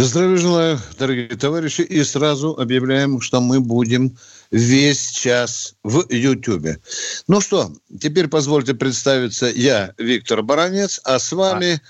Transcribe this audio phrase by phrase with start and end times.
[0.00, 1.80] Здравия желаю, дорогие товарищи.
[1.80, 4.16] И сразу объявляем, что мы будем
[4.52, 6.78] весь час в Ютьюбе.
[7.26, 9.46] Ну что, теперь позвольте представиться.
[9.46, 11.82] Я Виктор Баранец, а с вами...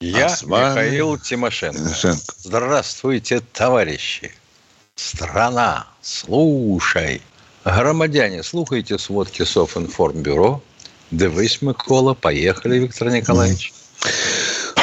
[0.00, 0.80] А, я а с вами...
[0.80, 1.78] Михаил Тимошенко.
[1.78, 2.34] Тимошенко.
[2.38, 4.32] Здравствуйте, товарищи.
[4.96, 7.22] Страна, слушай.
[7.64, 10.60] Громадяне, слухайте сводки Софинформбюро.
[11.12, 12.14] Дивись, Микола.
[12.14, 13.72] Поехали, Виктор Николаевич.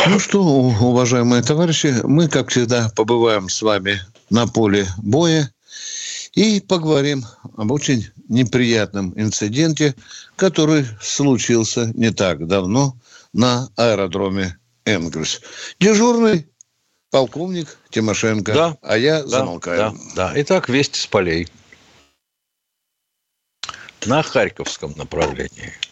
[0.07, 5.51] Ну что, уважаемые товарищи, мы, как всегда, побываем с вами на поле боя
[6.34, 7.25] и поговорим
[7.57, 9.95] об очень неприятном инциденте,
[10.35, 12.95] который случился не так давно
[13.34, 15.41] на аэродроме Энгельс.
[15.79, 16.47] Дежурный
[17.09, 19.77] полковник Тимошенко, да, а я да, замолкаю.
[19.77, 20.31] Да, да.
[20.35, 21.47] Итак, вести с полей.
[24.05, 25.73] На Харьковском направлении–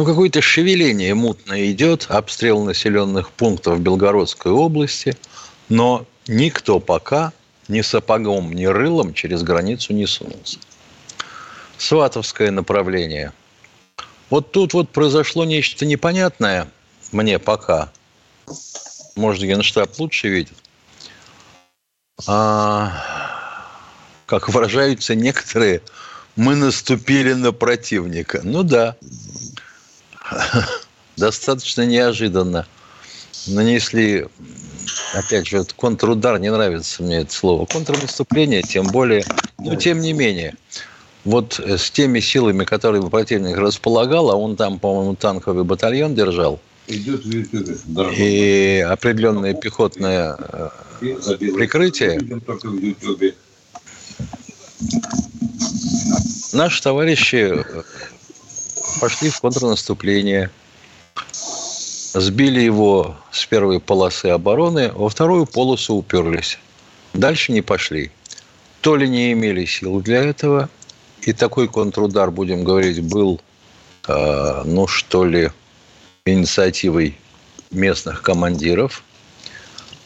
[0.00, 5.14] ну, какое-то шевеление мутное идет, обстрел населенных пунктов Белгородской области,
[5.68, 7.34] но никто пока
[7.68, 10.58] ни сапогом, ни рылом через границу не сунулся.
[11.76, 13.34] Сватовское направление.
[14.30, 16.68] Вот тут вот произошло нечто непонятное
[17.12, 17.92] мне пока.
[19.16, 20.56] Может, Генштаб лучше видит.
[22.26, 22.90] А,
[24.24, 25.82] как выражаются некоторые,
[26.36, 28.40] мы наступили на противника.
[28.42, 28.96] Ну да,
[31.16, 32.66] достаточно неожиданно
[33.46, 34.26] нанесли,
[35.14, 39.24] опять же, контрудар, не нравится мне это слово, контрнаступление, тем более,
[39.58, 40.54] но тем не менее,
[41.24, 46.60] вот с теми силами, которые противник располагал, а он там, по-моему, танковый батальон держал,
[46.90, 50.68] Идет в И определенное пехотное э,
[51.00, 52.20] прикрытие.
[56.52, 57.64] Наши товарищи
[59.00, 60.50] пошли в контрнаступление,
[62.14, 66.58] сбили его с первой полосы обороны, во вторую полосу уперлись.
[67.14, 68.10] Дальше не пошли.
[68.80, 70.68] То ли не имели сил для этого,
[71.22, 73.40] и такой контрудар, будем говорить, был,
[74.08, 75.50] э, ну что ли,
[76.24, 77.18] инициативой
[77.70, 79.02] местных командиров.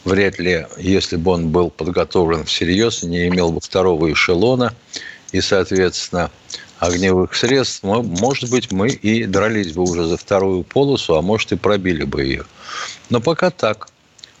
[0.03, 4.73] Вряд ли, если бы он был подготовлен всерьез, не имел бы второго эшелона,
[5.31, 6.29] и, соответственно,
[6.79, 11.55] огневых средств, может быть, мы и дрались бы уже за вторую полосу, а может и
[11.55, 12.45] пробили бы ее.
[13.09, 13.87] Но пока так.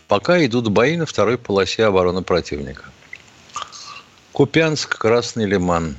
[0.07, 2.85] Пока идут бои на второй полосе обороны противника.
[4.33, 5.95] Купянск, Красный Лиман.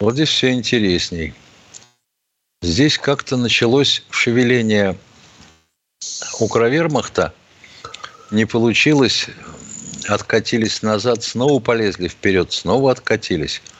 [0.00, 1.32] Вот здесь все интересней.
[2.60, 4.98] Здесь как-то началось шевеление
[6.40, 7.32] Укровермахта.
[8.30, 9.28] Не получилось.
[10.08, 13.62] Откатились назад, снова полезли вперед, снова откатились–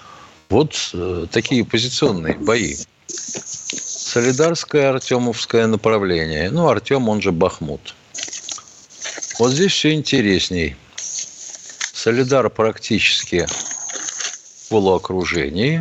[0.48, 2.76] вот э, такие позиционные бои.
[3.06, 6.50] Солидарское, Артемовское направление.
[6.50, 7.94] Ну, Артем, он же Бахмут.
[9.38, 10.76] Вот здесь все интересней.
[10.96, 15.80] Солидар практически в полуокружении.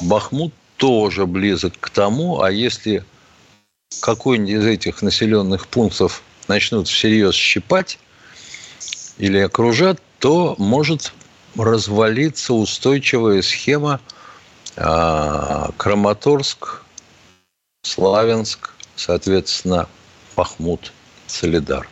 [0.00, 3.04] Бахмут тоже близок к тому, а если
[4.00, 7.98] какой-нибудь из этих населенных пунктов начнут всерьез щипать
[9.18, 11.12] или окружат, то может
[11.56, 14.00] развалиться устойчивая схема
[14.76, 16.82] а, Краматорск,
[17.82, 19.88] Славянск, соответственно,
[20.34, 20.92] Пахмут,
[21.26, 21.88] Солидар.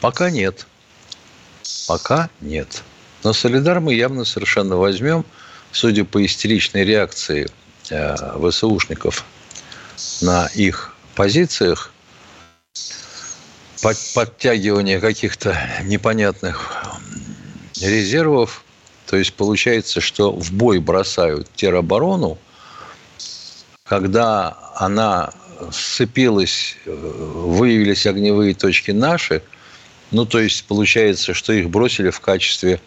[0.00, 0.66] Пока нет.
[1.86, 2.82] Пока нет.
[3.22, 5.24] Но Солидар мы явно совершенно возьмем,
[5.70, 7.48] судя по истеричной реакции
[7.90, 8.16] э,
[8.50, 9.24] ВСУшников
[10.22, 11.92] на их позициях,
[13.82, 16.84] под, подтягивание каких-то непонятных
[17.82, 18.64] резервов.
[19.06, 22.38] То есть получается, что в бой бросают тероборону,
[23.84, 25.32] когда она
[25.70, 29.42] сцепилась, э, выявились огневые точки наши,
[30.10, 32.80] ну, то есть получается, что их бросили в качестве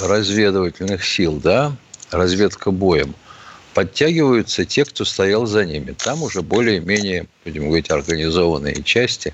[0.00, 1.76] разведывательных сил, да,
[2.10, 3.14] разведка боем.
[3.74, 5.92] Подтягиваются те, кто стоял за ними.
[5.92, 9.32] Там уже более-менее, будем говорить, организованные части,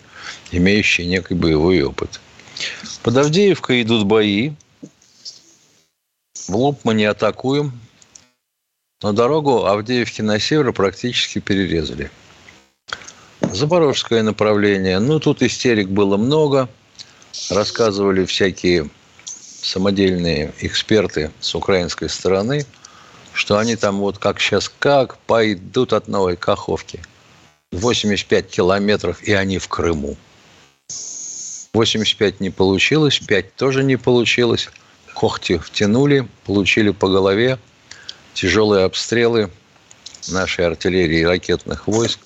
[0.53, 2.21] имеющие некий боевой опыт.
[3.02, 4.52] Под Авдеевкой идут бои.
[6.49, 7.72] В лоб мы не атакуем.
[9.02, 12.10] Но дорогу Авдеевки на север практически перерезали.
[13.40, 14.99] Запорожское направление.
[14.99, 16.69] Ну, тут истерик было много.
[17.50, 18.90] рассказывали всякие
[19.25, 22.66] самодельные эксперты с украинской стороны,
[23.32, 27.00] что они там вот как сейчас как пойдут от Новой Каховки.
[27.72, 30.16] 85 километров, и они в Крыму.
[31.75, 34.69] 85 не получилось, 5 тоже не получилось.
[35.15, 37.59] Когти втянули, получили по голове
[38.35, 39.50] тяжелые обстрелы
[40.29, 42.20] нашей артиллерии и ракетных войск.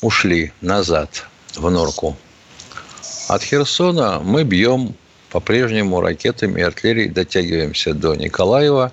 [0.00, 2.16] Ушли назад в норку.
[3.28, 4.94] От Херсона мы бьем
[5.30, 8.92] по-прежнему ракетами и артиллерией, дотягиваемся до Николаева.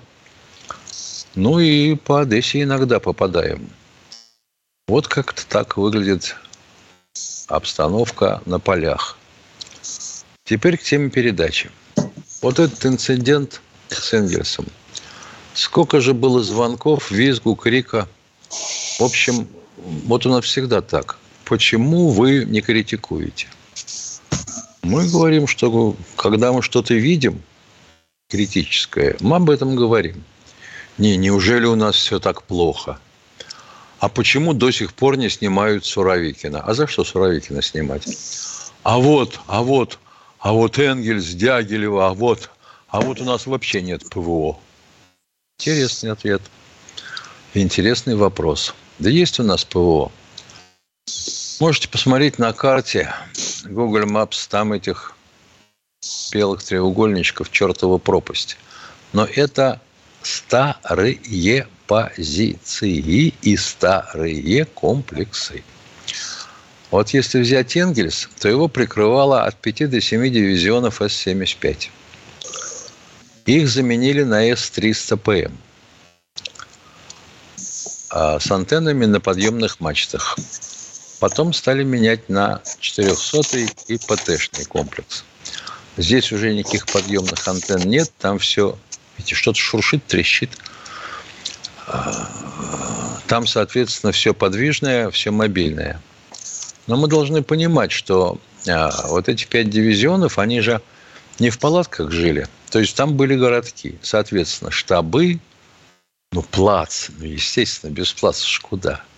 [1.34, 3.70] Ну и по Одессе иногда попадаем.
[4.88, 6.36] Вот как-то так выглядит
[7.48, 9.16] обстановка на полях.
[10.46, 11.70] Теперь к теме передачи.
[12.40, 14.66] Вот этот инцидент с Энгельсом.
[15.54, 18.06] Сколько же было звонков, визгу, крика.
[19.00, 21.18] В общем, вот у нас всегда так.
[21.44, 23.48] Почему вы не критикуете?
[24.82, 27.42] Мы говорим, что когда мы что-то видим
[28.30, 30.22] критическое, мы об этом говорим.
[30.96, 33.00] Не, неужели у нас все так плохо?
[33.98, 36.60] А почему до сих пор не снимают Суровикина?
[36.60, 38.06] А за что Суровикина снимать?
[38.84, 39.98] А вот, а вот,
[40.46, 42.50] а вот Энгельс, Дягилева, а вот,
[42.86, 44.56] а вот у нас вообще нет ПВО.
[45.58, 46.40] Интересный ответ.
[47.52, 48.72] Интересный вопрос.
[49.00, 50.12] Да есть у нас ПВО.
[51.58, 53.12] Можете посмотреть на карте
[53.64, 55.16] Google Maps, там этих
[56.30, 58.56] белых треугольничков чертова пропасть.
[59.12, 59.80] Но это
[60.22, 65.64] старые позиции и старые комплексы.
[66.90, 71.88] Вот если взять Энгельс, то его прикрывало от 5 до 7 дивизионов С-75.
[73.46, 75.52] Их заменили на С-300ПМ
[78.18, 80.38] а с антеннами на подъемных мачтах.
[81.20, 85.24] Потом стали менять на 400 и ПТ-шный комплекс.
[85.98, 88.78] Здесь уже никаких подъемных антенн нет, там все,
[89.16, 90.50] видите, что-то шуршит, трещит.
[91.86, 92.28] А,
[93.26, 96.00] там, соответственно, все подвижное, все мобильное.
[96.86, 98.38] Но мы должны понимать, что
[98.68, 100.80] а, вот эти пять дивизионов, они же
[101.38, 102.48] не в палатках жили.
[102.70, 103.98] То есть там были городки.
[104.02, 105.40] Соответственно, штабы,
[106.32, 109.02] ну, плац, ну, естественно, без плаца ж куда–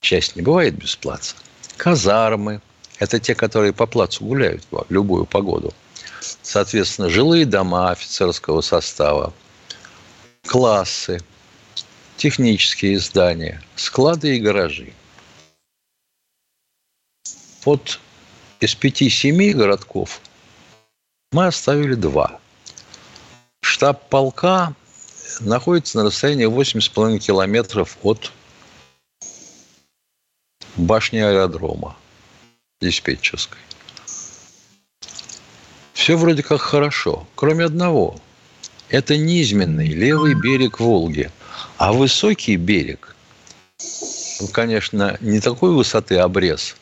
[0.00, 1.36] часть не бывает без плаца.
[1.76, 2.60] Казармы–
[2.98, 5.72] это те, которые по плацу гуляют в любую погоду.
[6.42, 9.32] Соответственно, жилые дома офицерского состава,
[10.46, 11.20] классы,
[12.16, 14.92] технические здания, склады и гаражи.
[17.64, 18.00] Вот
[18.60, 20.20] из пяти-семи городков
[21.32, 22.40] мы оставили два.
[23.62, 24.74] Штаб полка
[25.40, 28.32] находится на расстоянии 8,5 километров от
[30.76, 31.96] башни аэродрома
[32.80, 33.58] диспетчерской.
[35.92, 38.18] Все вроде как хорошо, кроме одного.
[38.88, 41.30] Это низменный левый берег Волги.
[41.76, 43.14] А высокий берег,
[44.52, 46.76] конечно, не такой высоты обрез,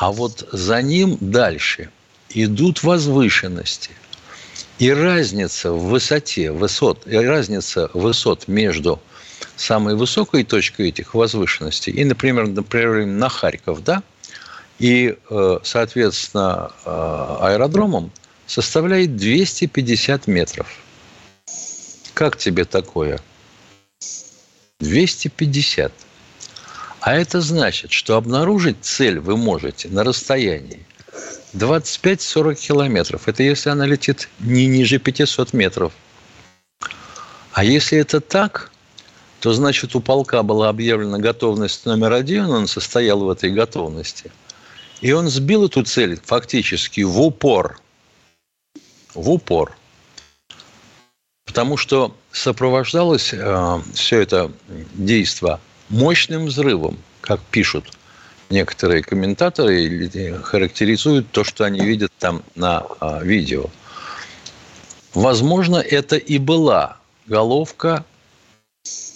[0.00, 1.90] а вот за ним дальше
[2.30, 3.90] идут возвышенности.
[4.78, 9.00] И разница в высоте высот, и разница высот между
[9.56, 14.04] самой высокой точкой этих возвышенностей, и, например, например на Харьков, да,
[14.78, 18.12] и, э, соответственно, э, аэродромом
[18.46, 20.68] составляет 250 метров.
[22.14, 23.18] Как тебе такое?
[24.78, 25.92] 250.
[27.00, 30.84] А это значит, что обнаружить цель вы можете на расстоянии
[31.54, 33.28] 25-40 километров.
[33.28, 35.92] Это если она летит не ниже 500 метров.
[37.52, 38.70] А если это так,
[39.40, 44.32] то значит у полка была объявлена готовность номер один, он состоял в этой готовности.
[45.00, 47.80] И он сбил эту цель фактически в упор.
[49.14, 49.76] В упор.
[51.46, 54.52] Потому что сопровождалось э, все это
[54.94, 57.92] действо мощным взрывом, как пишут
[58.50, 63.66] некоторые комментаторы, характеризуют то, что они видят там на э, видео.
[65.14, 68.04] Возможно, это и была головка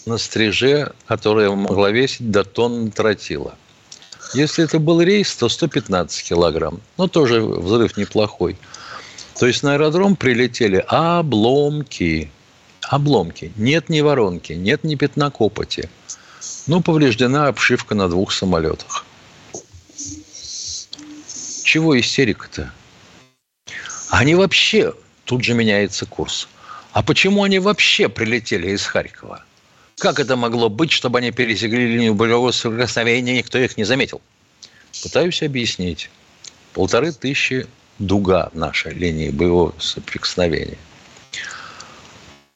[0.07, 3.55] на стриже, которая могла весить до тонны тротила.
[4.35, 6.81] Если это был рейс, то 115 килограмм.
[6.97, 8.57] Но тоже взрыв неплохой.
[9.39, 12.31] То есть на аэродром прилетели обломки.
[12.83, 13.53] Обломки.
[13.57, 15.89] Нет ни воронки, нет ни пятна копоти.
[16.67, 19.05] Ну, повреждена обшивка на двух самолетах.
[21.65, 22.73] Чего истерика-то?
[24.11, 26.49] Они вообще, тут же меняется курс.
[26.93, 29.45] А почему они вообще прилетели из Харькова?
[29.99, 34.21] Как это могло быть, чтобы они пересекли линию боевого соприкосновения, никто их не заметил?
[35.03, 36.11] Пытаюсь объяснить.
[36.75, 37.67] Полторы тысячи
[37.99, 40.79] дуга нашей линии боевого соприкосновения.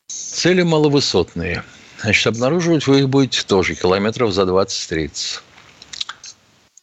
[0.09, 1.65] Цели маловысотные.
[2.01, 5.41] Значит, обнаруживать вы их будете тоже километров за 20-30.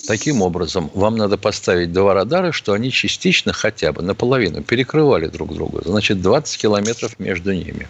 [0.05, 5.53] Таким образом, вам надо поставить два радара, что они частично хотя бы наполовину перекрывали друг
[5.53, 5.81] друга.
[5.85, 7.87] Значит, 20 километров между ними.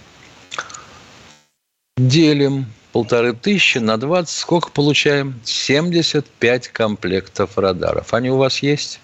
[1.98, 4.36] Делим полторы тысячи на 20.
[4.36, 5.40] Сколько получаем?
[5.44, 8.14] 75 комплектов радаров.
[8.14, 9.00] Они у вас есть?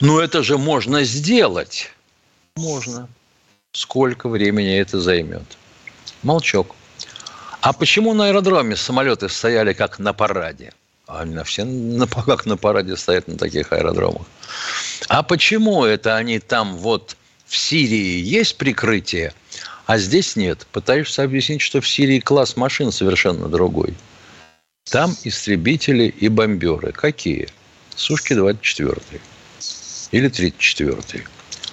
[0.00, 1.90] Ну, это же можно сделать.
[2.56, 3.08] Можно.
[3.72, 5.56] Сколько времени это займет?
[6.22, 6.74] Молчок.
[7.60, 10.72] А почему на аэродроме самолеты стояли как на параде?
[11.06, 14.26] Они все на, как на параде стоят на таких аэродромах.
[15.08, 19.32] А почему это они там вот в Сирии есть прикрытие,
[19.86, 20.66] а здесь нет?
[20.72, 23.94] Пытаешься объяснить, что в Сирии класс машин совершенно другой.
[24.90, 26.92] Там истребители и бомберы.
[26.92, 27.48] Какие?
[27.94, 28.96] Сушки 24
[30.12, 31.24] или 34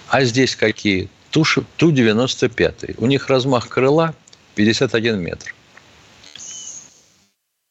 [0.10, 1.10] А здесь какие?
[1.32, 2.96] Ту-95.
[2.98, 4.15] У них размах крыла
[4.56, 5.53] 51 метр.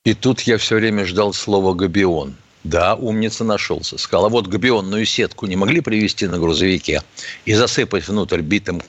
[0.05, 2.37] И тут я все время ждал слова «габион».
[2.65, 3.99] Да, умница нашелся.
[3.99, 7.03] Сказал, а вот габионную сетку не могли привезти на грузовике
[7.45, 8.83] и засыпать внутрь битым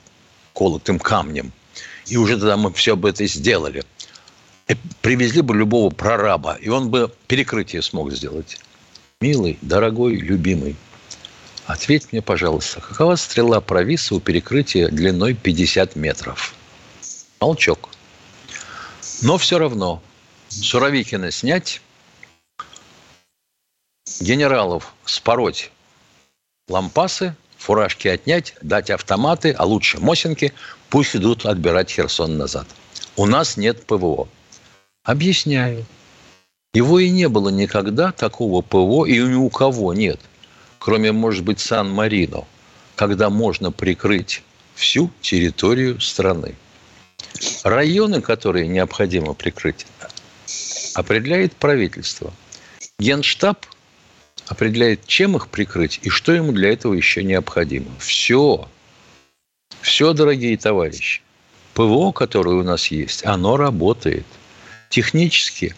[0.53, 1.51] колотым камнем.
[2.07, 3.83] И уже тогда мы все бы это сделали.
[4.67, 8.57] И привезли бы любого прораба, и он бы перекрытие смог сделать.
[9.21, 10.75] Милый, дорогой, любимый,
[11.65, 16.55] ответь мне, пожалуйста, какова стрела провиса у перекрытия длиной 50 метров?
[17.39, 17.89] Молчок.
[19.21, 20.01] Но все равно
[20.49, 21.81] Суровикина снять,
[24.19, 25.71] генералов спороть
[26.67, 30.53] лампасы, фуражки отнять, дать автоматы, а лучше Мосинки,
[30.89, 32.67] пусть идут отбирать Херсон назад.
[33.15, 34.27] У нас нет ПВО.
[35.03, 35.85] Объясняю.
[36.73, 40.19] Его и не было никогда, такого ПВО, и ни у кого нет.
[40.77, 42.45] Кроме, может быть, Сан-Марино,
[42.95, 44.43] когда можно прикрыть
[44.75, 46.55] всю территорию страны.
[47.63, 49.85] Районы, которые необходимо прикрыть,
[50.93, 52.33] определяет правительство.
[52.99, 53.65] Генштаб
[54.47, 57.91] определяет, чем их прикрыть и что ему для этого еще необходимо.
[57.99, 58.67] Все.
[59.81, 61.21] Все, дорогие товарищи.
[61.73, 64.25] ПВО, которое у нас есть, оно работает.
[64.89, 65.75] Технически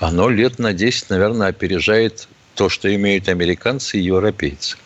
[0.00, 4.76] оно лет на 10, наверное, опережает то, что имеют американцы и европейцы.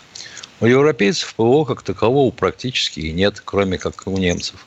[0.61, 4.67] У европейцев ПВО как такового практически и нет, кроме как у немцев.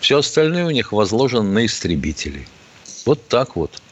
[0.00, 2.46] Все остальное у них возложено на истребителей.
[3.04, 3.82] Вот так вот.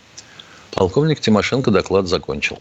[0.72, 2.58] Полковник Тимошенко доклад закончил.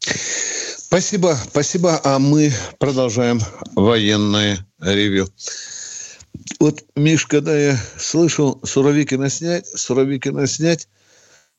[0.00, 2.00] Спасибо, спасибо.
[2.04, 3.40] А мы продолжаем
[3.74, 5.28] военное ревю.
[6.60, 10.88] Вот, Миш, когда я слышал Суровикина снять, Суровикина снять,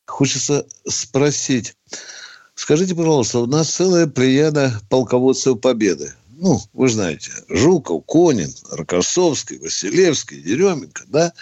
[0.05, 1.75] хочется спросить.
[2.55, 6.13] Скажите, пожалуйста, у нас целая плеяда полководцев Победы.
[6.41, 11.33] Ну, вы знаете, Жуков, Конин, Рокоссовский, Василевский, Еременко, да?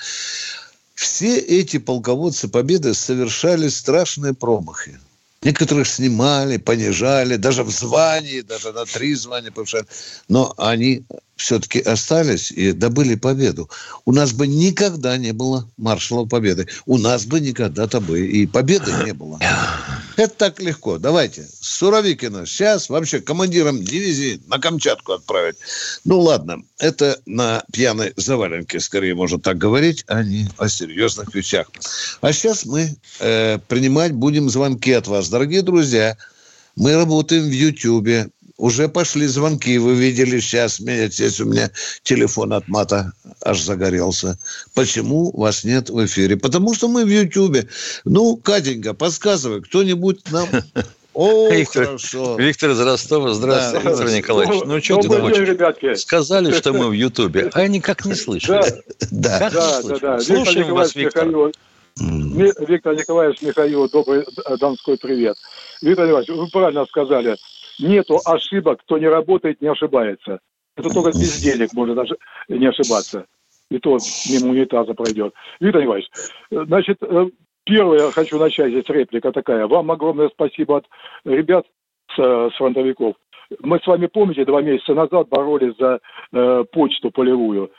[0.96, 5.00] Все эти полководцы Победы совершали страшные промахи.
[5.44, 9.86] Некоторых снимали, понижали, даже в звании, даже на три звания повышали.
[10.30, 11.04] Но они
[11.36, 13.70] все-таки остались и добыли победу.
[14.06, 16.68] У нас бы никогда не было маршала победы.
[16.88, 19.40] У нас бы никогда-то бы и победы не было.
[20.18, 20.98] Это так легко.
[20.98, 21.48] Давайте.
[21.62, 25.58] Суровикина сейчас вообще командиром дивизии на Камчатку отправить.
[26.06, 26.64] Ну, ладно.
[26.80, 31.70] Это на пьяной заваленке, скорее можно так говорить, а не о серьезных вещах.
[32.22, 35.30] А сейчас мы э, принимать будем звонки от вас.
[35.30, 36.18] Дорогие друзья,
[36.76, 41.72] мы работаем в Ютьюбе уже пошли звонки, вы видели сейчас, здесь у меня
[42.04, 44.38] телефон от мата аж загорелся.
[44.74, 46.38] Почему вас нет в эфире?
[46.38, 47.68] Потому что мы в Ютьюбе.
[48.04, 50.48] Ну, Катенька, подсказывай, кто-нибудь нам
[51.14, 52.36] о, Виктор, хорошо.
[52.38, 53.34] Виктор из Ростова.
[53.34, 54.62] Здравствуйте, да, Виктор Николаевич.
[54.66, 55.48] Ну, что ты хочешь?
[55.48, 55.96] ребятки.
[55.96, 58.54] Сказали, что мы в Ютубе, а я никак не слышу.
[59.12, 60.20] Да, да, да, да.
[60.20, 61.28] Слушаем вас, Виктор.
[61.98, 65.38] Виктор Николаевич Михаил, добрый э, Донской привет.
[65.82, 67.38] Виктор Николаевич, вы правильно сказали
[67.80, 70.40] нету ошибок, кто не работает, не ошибается.
[70.76, 72.06] Это только без денег можно
[72.48, 73.26] не ошибаться.
[73.70, 73.98] И то
[74.30, 75.34] мимо унитаза пройдет.
[75.60, 76.10] Виктор Николаевич,
[76.52, 77.26] значит, э,
[77.66, 79.68] первое хочу начать, здесь реплика такая.
[79.68, 80.86] Вам огромное спасибо от
[81.26, 81.66] ребят
[82.16, 83.16] с, с фронтовиков.
[83.62, 86.00] Мы с вами, помните, два месяца назад боролись за
[86.32, 87.72] э, почту полевую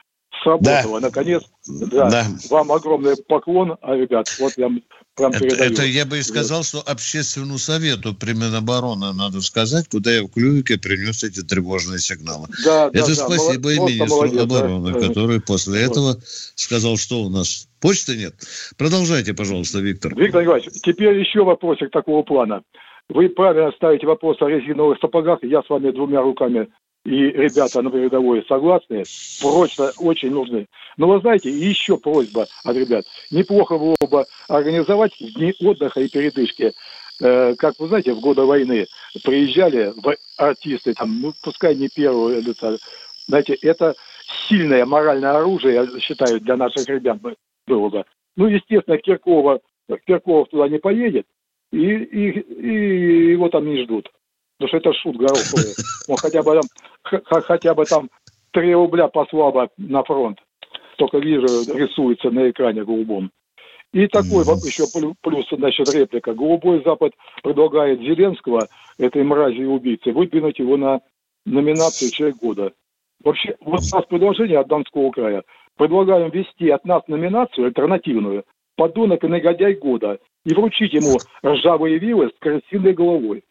[0.43, 1.01] сработало.
[1.01, 1.07] Да.
[1.09, 2.11] Наконец, да.
[2.11, 2.27] да.
[2.51, 4.69] Вам огромный поклон, а, ребят, вот я
[5.15, 5.73] прям это, передаю.
[5.73, 10.29] Это я бы и сказал, что общественному совету при Минобороны, надо сказать, куда я в
[10.29, 12.49] Клювике принес эти тревожные сигналы.
[12.65, 13.73] Да, это да, спасибо да.
[13.75, 15.09] и министру молодец, обороны, да.
[15.09, 15.91] который после вот.
[15.91, 16.17] этого
[16.55, 18.35] сказал, что у нас почты нет.
[18.77, 20.15] Продолжайте, пожалуйста, Виктор.
[20.15, 22.63] Виктор Николаевич, теперь еще вопросик такого плана.
[23.09, 26.69] Вы правильно ставите вопрос о резиновых сапогах, я с вами двумя руками
[27.09, 29.03] и ребята на передовой согласны,
[29.41, 30.67] прочно очень нужны.
[30.99, 33.07] Но вы знаете, еще просьба от ребят.
[33.31, 36.73] Неплохо было бы организовать дни отдыха и передышки.
[37.23, 38.87] Э, как вы знаете, в годы войны
[39.25, 39.95] приезжали
[40.37, 42.77] артисты, там, ну, пускай не первого лица.
[43.27, 43.95] Знаете, это
[44.47, 47.19] сильное моральное оружие, я считаю, для наших ребят
[47.67, 48.05] было бы.
[48.37, 49.61] Ну, естественно, Киркова,
[50.07, 51.27] Кирков туда не поедет,
[51.73, 54.11] и, и, и его там не ждут.
[54.59, 55.75] Потому что это шут Гороховый.
[56.09, 58.11] Он хотя бы там, хотя бы там
[58.53, 60.39] 3 рубля послабо на фронт.
[60.97, 63.31] Только вижу, рисуется на экране голубом.
[63.93, 64.67] И такой mm-hmm.
[64.67, 64.85] еще
[65.23, 66.35] плюс, значит, реплика.
[66.35, 67.13] Голубой Запад
[67.43, 68.67] предлагает Зеленского,
[68.99, 71.01] этой мрази и убийцы, выдвинуть его на
[71.47, 72.73] номинацию «Человек года».
[73.25, 75.43] Вообще, вот у нас предложение от Донского края.
[75.77, 78.45] Предлагаем ввести от нас номинацию альтернативную
[78.77, 83.43] «Подонок и негодяй года» и вручить ему ржавые вилы с красивой головой.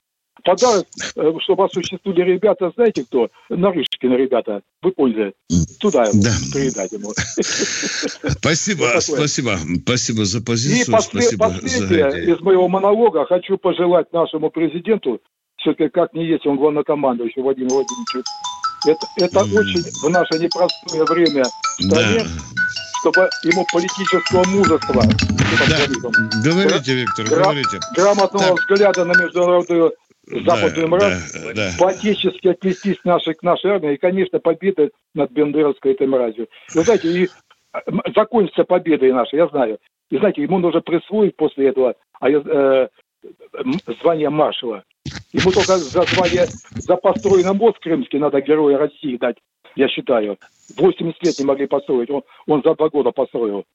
[0.44, 3.30] Подарок, э, чтобы осуществили ребята, знаете кто?
[3.50, 4.62] Нарышкины ребята.
[4.82, 5.34] Вы поняли.
[5.80, 6.32] Туда да.
[6.54, 7.12] передать ему.
[8.40, 9.58] Спасибо, спасибо.
[9.84, 10.88] Спасибо за позицию.
[10.88, 15.22] И послед, последнее за из моего монолога хочу пожелать нашему президенту,
[15.58, 18.26] все-таки как не есть, он главнокомандующий Владимир Владимирович,
[18.86, 19.60] это, это mm.
[19.60, 22.30] очень в наше непростое время в стране, да.
[23.02, 25.04] чтобы ему политического мужества.
[25.68, 25.88] Да.
[26.44, 27.80] Говорите, Виктор, гра- говорите.
[27.96, 28.60] Грамотного так.
[28.60, 29.94] взгляда на международную
[30.28, 31.70] западную да, мразь, да, да.
[31.80, 36.48] по-отечески отнестись к нашей, к нашей армии, и, конечно, победа над Бендеровской этой мразью.
[36.74, 37.30] Вы знаете, и
[38.16, 39.80] закончится победой нашей, я знаю.
[40.10, 42.88] И знаете, ему нужно присвоить после этого а, э,
[44.02, 44.84] звание маршала.
[45.34, 49.38] Ему только за звание, за построенный мост крымский надо Героя России дать,
[49.76, 50.38] я считаю.
[50.78, 53.66] 80 лет не могли построить, он, он за два года построил.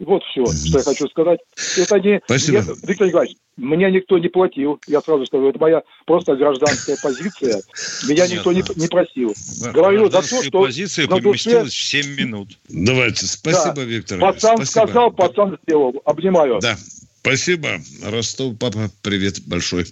[0.00, 1.40] Вот все, что я хочу сказать.
[1.76, 2.20] Это не...
[2.24, 2.58] Спасибо.
[2.58, 4.80] Я, Виктор Николаевич, меня никто не платил.
[4.86, 7.62] Я сразу скажу, это моя просто гражданская позиция.
[8.08, 8.34] Меня Понятно.
[8.34, 9.34] никто не, не просил.
[9.72, 10.62] Говорю за то, что...
[10.62, 12.02] позиция поместилась душе...
[12.02, 12.58] в 7 минут.
[12.70, 13.26] Давайте.
[13.26, 13.84] Спасибо, да.
[13.84, 14.18] Виктор.
[14.20, 14.84] Пацан Спасибо.
[14.84, 16.00] сказал, пацан сделал.
[16.06, 16.60] Обнимаю.
[16.62, 16.76] Да.
[17.20, 17.68] Спасибо.
[18.02, 19.84] Ростов, папа, привет большой.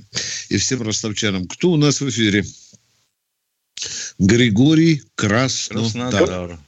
[0.48, 1.46] И всем ростовчанам.
[1.46, 2.44] Кто у нас в эфире?
[4.18, 6.26] Григорий Краснодар.
[6.26, 6.58] Краснодар.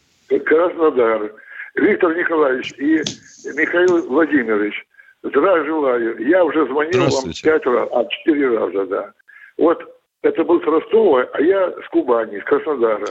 [0.45, 1.33] Краснодар.
[1.75, 3.03] Виктор Николаевич и
[3.45, 4.75] Михаил Владимирович,
[5.23, 6.29] здравия желаю.
[6.29, 9.13] Я уже звонил вам пять раз, а четыре раза, да.
[9.59, 9.83] Вот
[10.23, 13.09] это был с Ростова, а я с Кубани, с Краснодара.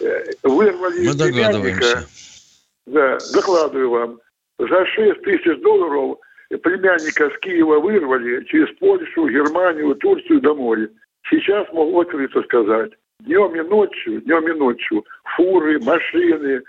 [0.00, 2.06] Э, вырвали Мы догадываемся.
[2.86, 4.20] Да, докладываю вам.
[4.58, 10.88] За 6 тысяч долларов племянника с Киева вырвали через Польшу, Германию, Турцию домой.
[11.28, 12.92] Сейчас могу открыто сказать.
[13.20, 15.04] Днем и ночью, днем и ночью
[15.36, 16.62] фуры, машины,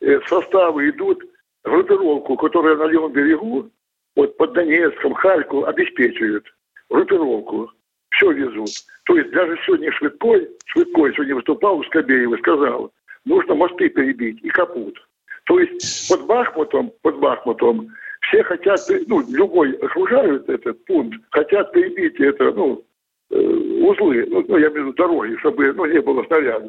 [0.00, 1.22] Э, составы идут
[1.64, 3.70] группировку, которая на левом берегу,
[4.16, 6.44] вот под Донецком, Харьков, обеспечивают
[6.88, 7.70] группировку.
[8.10, 8.70] Все везут.
[9.04, 12.92] То есть даже сегодня Швидкой, Швидкой сегодня выступал у Скобеева, сказал,
[13.24, 14.98] нужно мосты перебить и капут.
[15.44, 17.88] То есть под Бахмутом, под Бахмутом
[18.22, 22.84] все хотят, ну, любой окружают этот пункт, хотят перебить это, ну,
[23.30, 26.68] э, узлы, ну, ну, я имею в виду дороги, чтобы, ну, не было снарядов.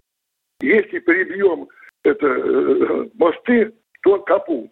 [0.62, 1.68] Если перебьем
[2.04, 4.72] это э, мосты, то капут.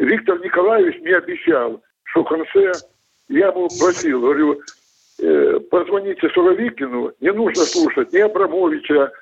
[0.00, 2.72] Виктор Николаевич мне обещал, что в конце
[3.28, 4.60] я ему просил, говорю,
[5.20, 9.12] э, позвоните Суровикину, не нужно слушать ни Абрамовича,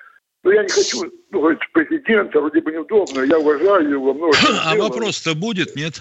[0.43, 4.37] ну, я не хочу, ну, говорить, президента, вроде бы неудобно, я уважаю его много.
[4.65, 5.95] А вопрос-то будет, нет?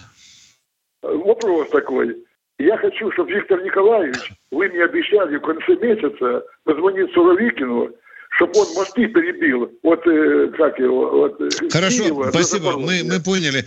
[1.02, 2.16] Вопрос такой.
[2.58, 7.92] Я хочу, чтобы Виктор Николаевич, вы мне обещали в конце месяца позвонить Суровикину,
[8.36, 9.72] чтобы он мосты перебил.
[9.82, 11.10] Вот э, как его...
[11.10, 12.78] Вот, э, Хорошо, Киева, спасибо.
[12.78, 13.66] Мы, мы поняли.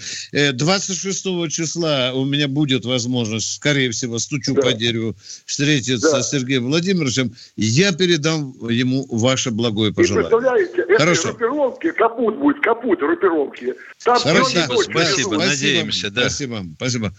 [0.53, 4.63] 26 э, числа у меня будет возможность, скорее всего, стучу да.
[4.63, 5.15] по дереву,
[5.47, 6.23] встретиться да.
[6.23, 7.35] с Сергеем Владимировичем.
[7.57, 10.29] Я передам ему ваше благое пожелание.
[10.29, 11.29] И представляете, Хорошо.
[11.31, 13.75] это группировки, капут будет, капут группировки.
[14.05, 16.11] Там спасибо, спасибо, спасибо, надеемся.
[16.11, 16.23] Да.
[16.23, 17.13] Спасибо, спасибо.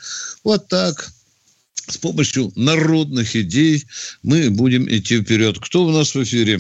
[0.43, 1.07] Вот так
[1.87, 3.85] с помощью народных идей
[4.21, 5.57] мы будем идти вперед.
[5.59, 6.59] Кто у нас в эфире?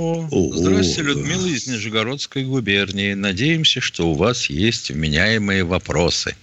[0.00, 3.12] Здравствуйте, Людмила из Нижегородской губернии.
[3.12, 6.34] Надеемся, что у вас есть вменяемые вопросы.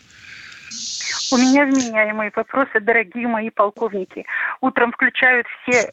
[1.32, 4.26] У меня вменяемые вопросы, дорогие мои полковники.
[4.62, 5.92] Утром включают все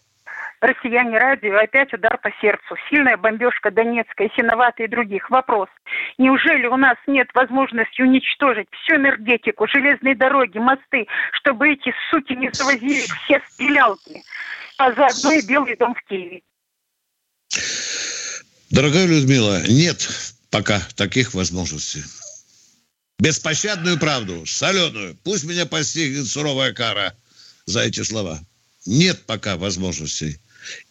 [0.61, 2.77] россияне радио, опять удар по сердцу.
[2.91, 5.31] Сильная бомбежка Донецкая, Синовата и других.
[5.31, 5.69] Вопрос.
[6.19, 12.51] Неужели у нас нет возможности уничтожить всю энергетику, железные дороги, мосты, чтобы эти суки не
[12.53, 14.23] завозили все стрелялки,
[14.77, 16.43] а заодно и Белый дом в Киеве?
[18.71, 20.09] Дорогая Людмила, нет
[20.51, 22.03] пока таких возможностей.
[23.19, 25.17] Беспощадную правду, соленую.
[25.23, 27.15] Пусть меня постигнет суровая кара
[27.67, 28.41] за эти слова.
[28.87, 30.39] Нет пока возможностей.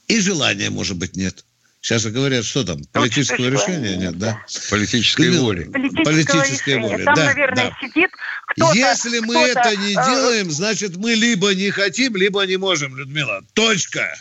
[0.07, 1.45] И желания, может быть, нет.
[1.81, 4.41] Сейчас же говорят, что там, политического решения нет, да?
[4.69, 5.63] Политической Ты, воли.
[6.05, 7.77] Политической воли, Там, да, наверное, да.
[7.81, 8.09] сидит
[8.47, 8.73] кто-то.
[8.73, 9.93] Если мы кто это не э...
[9.93, 13.41] делаем, значит, мы либо не хотим, либо не можем, Людмила.
[13.53, 14.15] Точка.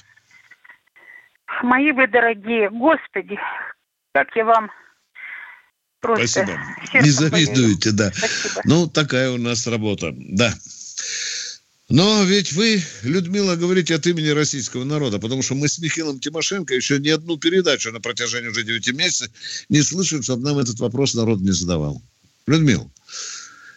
[1.63, 3.39] Мои вы дорогие, господи,
[4.15, 4.71] как я вам
[6.01, 6.27] просто...
[6.27, 6.59] Спасибо.
[6.95, 8.13] Не завидуете, да.
[8.13, 8.63] Спасибо.
[8.65, 10.55] Ну, такая у нас работа, да.
[11.89, 16.75] Но ведь вы, Людмила, говорите от имени российского народа, потому что мы с Михаилом Тимошенко
[16.75, 19.31] еще ни одну передачу на протяжении уже 9 месяцев
[19.69, 22.01] не слышим, чтобы нам этот вопрос народ не задавал.
[22.47, 22.91] Людмила,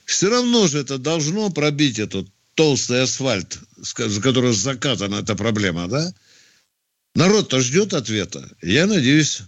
[0.05, 6.13] все равно же это должно пробить этот толстый асфальт, за который закатана эта проблема, да?
[7.15, 8.47] Народ-то ждет ответа.
[8.61, 9.41] Я надеюсь,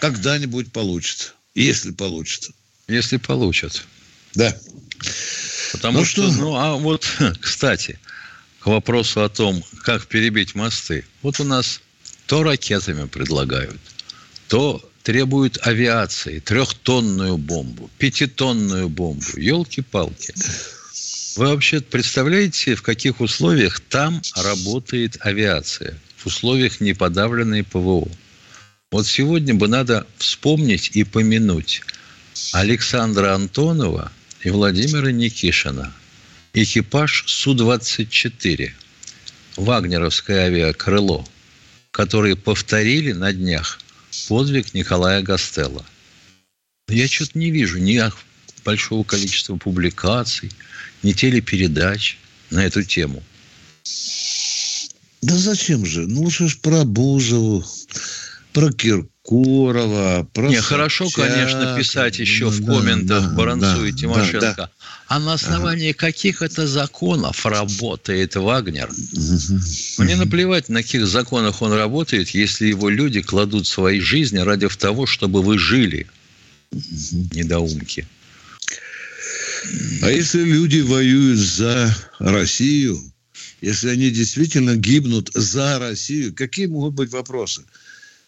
[0.00, 1.34] когда-нибудь получит.
[1.54, 2.52] Если получится.
[2.88, 3.84] Если получат.
[4.34, 4.56] Да.
[5.72, 7.06] Потому ну, что, что, ну, а вот,
[7.40, 7.98] кстати,
[8.60, 11.04] к вопросу о том, как перебить мосты.
[11.22, 11.80] Вот у нас
[12.26, 13.80] то ракетами предлагают,
[14.48, 19.24] то требуют авиации, трехтонную бомбу, пятитонную бомбу.
[19.36, 20.34] Елки-палки.
[21.36, 25.98] Вы вообще представляете, в каких условиях там работает авиация?
[26.28, 28.08] Условиях неподавленной ПВО.
[28.90, 31.82] Вот сегодня бы надо вспомнить и помянуть
[32.52, 34.12] Александра Антонова–
[34.42, 35.92] и Владимира Никишина.
[36.54, 38.70] Экипаж Су-24,
[39.56, 41.26] вагнеровское авиакрыло,
[41.90, 43.80] которые повторили на днях
[44.28, 45.84] подвиг Николая Гастелла.
[46.88, 48.00] Я что-то не вижу ни
[48.64, 50.50] большого количества публикаций,
[51.02, 52.16] ни телепередач
[52.50, 53.22] на эту тему.
[55.22, 56.06] Да зачем же?
[56.06, 57.64] Ну, лучше ж про Бузову,
[58.52, 64.40] про Киркорова, Не, хорошо, конечно, писать еще в комментах да, Баранцу да, и Тимошенко.
[64.40, 64.70] Да, да.
[65.08, 65.98] А на основании ага.
[65.98, 68.90] каких это законов работает Вагнер?
[69.98, 75.06] Мне наплевать, на каких законах он работает, если его люди кладут свои жизни ради того,
[75.06, 76.06] чтобы вы жили.
[76.70, 78.06] Недоумки.
[80.02, 83.00] А если люди воюют за Россию,
[83.60, 87.64] если они действительно гибнут за Россию, какие могут быть вопросы?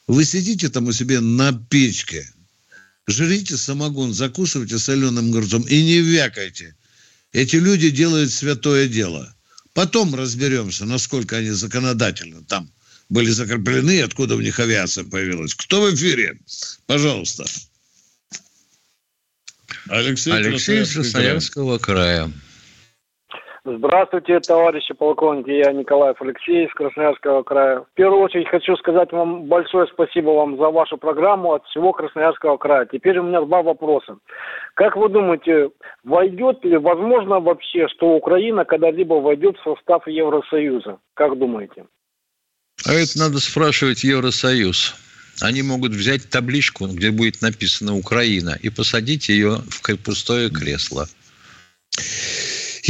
[0.06, 2.28] Вы сидите там у себя на печке,
[3.06, 6.74] жрите самогон, закусывайте соленым грузом и не вякайте.
[7.32, 9.34] Эти люди делают святое дело.
[9.72, 12.70] Потом разберемся, насколько они законодательно там
[13.08, 15.54] были закреплены, откуда у них авиация появилась.
[15.54, 16.38] Кто в эфире?
[16.86, 17.44] Пожалуйста.
[19.88, 22.32] Алексей, Алексей Красноярского края.
[23.64, 25.50] Здравствуйте, товарищи полковники.
[25.50, 27.80] Я Николаев Алексей из Красноярского края.
[27.80, 32.56] В первую очередь хочу сказать вам большое спасибо вам за вашу программу от всего Красноярского
[32.56, 32.88] края.
[32.90, 34.16] Теперь у меня два вопроса.
[34.74, 35.70] Как вы думаете,
[36.04, 40.98] войдет ли, возможно вообще, что Украина когда-либо войдет в состав Евросоюза?
[41.12, 41.84] Как думаете?
[42.86, 44.94] А это надо спрашивать Евросоюз.
[45.42, 51.06] Они могут взять табличку, где будет написано «Украина», и посадить ее в пустое кресло.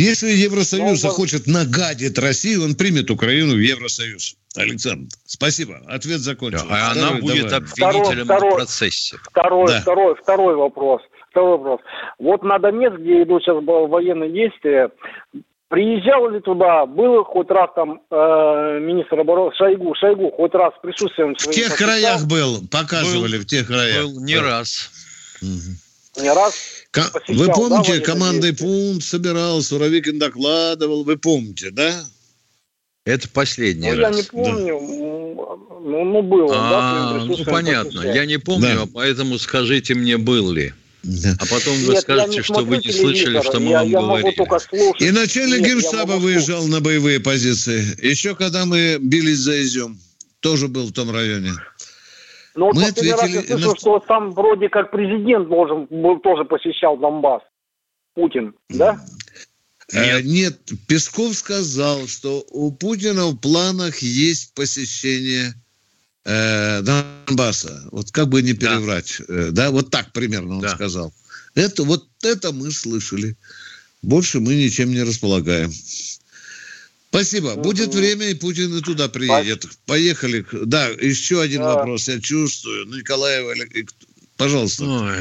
[0.01, 4.37] Если Евросоюз ну, захочет нагадить Россию, он примет Украину в Евросоюз.
[4.57, 5.81] Александр, спасибо.
[5.87, 6.67] Ответ закончен.
[6.71, 7.59] А она будет давай.
[7.59, 9.17] обвинителем второй, в процессе.
[9.23, 9.81] Второй, да.
[9.81, 11.03] второй, второй вопрос.
[11.31, 11.81] Второй вопрос.
[12.19, 14.91] Вот на Донецк, где идут сейчас военные действия,
[15.69, 21.37] Приезжал ли туда, был хоть раз там э, министр обороны Шойгу, Шойгу хоть раз присутствием
[21.37, 24.03] В тех краях был, показывали был, в тех краях.
[24.03, 24.91] Был не раз.
[25.41, 25.90] Угу.
[26.23, 26.55] Не раз?
[27.29, 32.05] Вы помните, да, командой ПУМ собирал, Суровикин докладывал, вы помните, да?
[33.05, 34.17] Это последний ну, раз.
[34.17, 34.79] Я не помню.
[34.79, 35.51] Да.
[35.83, 36.53] Ну, ну, было.
[36.55, 38.01] А, да, ну, понятно.
[38.03, 38.89] Я не помню, да.
[38.93, 40.75] поэтому скажите мне, был ли.
[41.03, 41.35] Да.
[41.39, 45.03] А потом вы Нет, скажете, что вы не слышали, что мы я, вам я говорили.
[45.03, 47.97] И начальник Нет, генштаба выезжал на боевые позиции.
[48.07, 49.99] Еще когда мы бились за Изюм.
[50.41, 51.53] Тоже был в том районе.
[52.55, 53.39] Но вот Мы последний ответили...
[53.39, 57.43] раз я слышал, что там вроде как президент должен был тоже посещал Донбасс.
[58.15, 59.01] Путин, да?
[59.93, 60.25] Нет.
[60.25, 65.55] Нет, Песков сказал, что у Путина в планах есть посещение
[66.25, 67.89] э, Донбасса.
[67.91, 69.21] Вот как бы не переврать.
[69.27, 70.71] Да, э, да вот так примерно он да.
[70.71, 71.13] сказал.
[71.55, 73.37] Это вот это мы слышали.
[74.03, 75.71] Больше мы ничем не располагаем.
[77.11, 77.57] Спасибо.
[77.57, 79.67] Будет время, и Путин и туда приедет.
[79.87, 80.47] Поехали.
[80.53, 81.75] Да, еще один да.
[81.75, 82.09] вопрос.
[82.09, 82.87] Я чувствую.
[82.87, 83.53] Ну, Николаева,
[84.37, 84.85] пожалуйста.
[84.85, 85.17] Ой,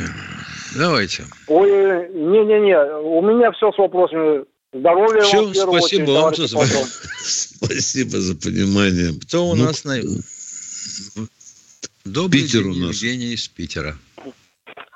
[0.75, 1.25] давайте.
[1.47, 1.71] Ой,
[2.13, 2.77] не-не-не.
[3.01, 4.45] У меня все с вопросами.
[4.71, 6.35] Здоровья все, вам, спасибо вам.
[6.35, 6.47] За...
[7.23, 9.13] спасибо за понимание.
[9.23, 9.99] Кто у ну, нас на...
[12.05, 12.95] Добрый Питер день, у нас.
[12.97, 13.97] Евгений из Питера.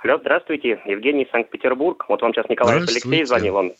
[0.03, 2.03] Алло, здравствуйте, Евгений Санкт-Петербург.
[2.09, 3.55] Вот вам сейчас Николай Алексей звонил.
[3.55, 3.71] Он,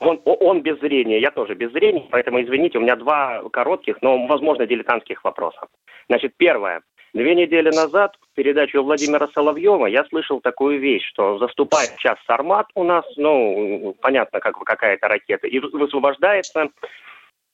[0.00, 4.02] он, он, он, без зрения, я тоже без зрения, поэтому извините, у меня два коротких,
[4.02, 5.60] но, возможно, дилетантских вопроса.
[6.08, 6.82] Значит, первое.
[7.14, 12.66] Две недели назад в передачу Владимира Соловьева я слышал такую вещь, что заступает сейчас Сармат
[12.74, 16.70] у нас, ну, понятно, как какая-то ракета, и высвобождается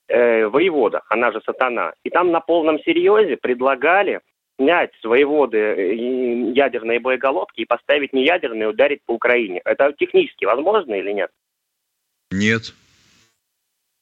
[0.07, 1.93] э, воевода, она же сатана.
[2.03, 4.21] И там на полном серьезе предлагали
[4.57, 5.95] снять с воеводы э,
[6.53, 9.61] ядерные боеголовки и поставить неядерные и ударить по Украине.
[9.65, 11.29] Это технически возможно или нет?
[12.31, 12.73] Нет.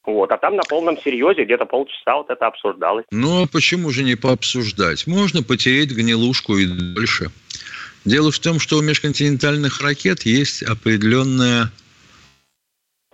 [0.04, 3.06] Вот, а там на полном серьезе где-то полчаса вот это обсуждалось.
[3.10, 5.06] Ну, а почему же не пообсуждать?
[5.06, 7.30] Можно потереть гнилушку и дольше.
[8.04, 11.72] Дело в том, что у межконтинентальных ракет есть определенная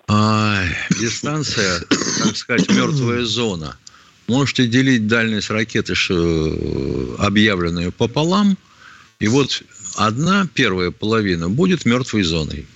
[0.08, 0.64] а,
[1.00, 3.76] дистанция, так сказать, мертвая зона–
[4.30, 8.56] можете делить дальность ракеты, э, объявленную пополам,
[9.18, 9.62] и вот
[9.98, 12.66] одна первая половина будет мертвой зоной.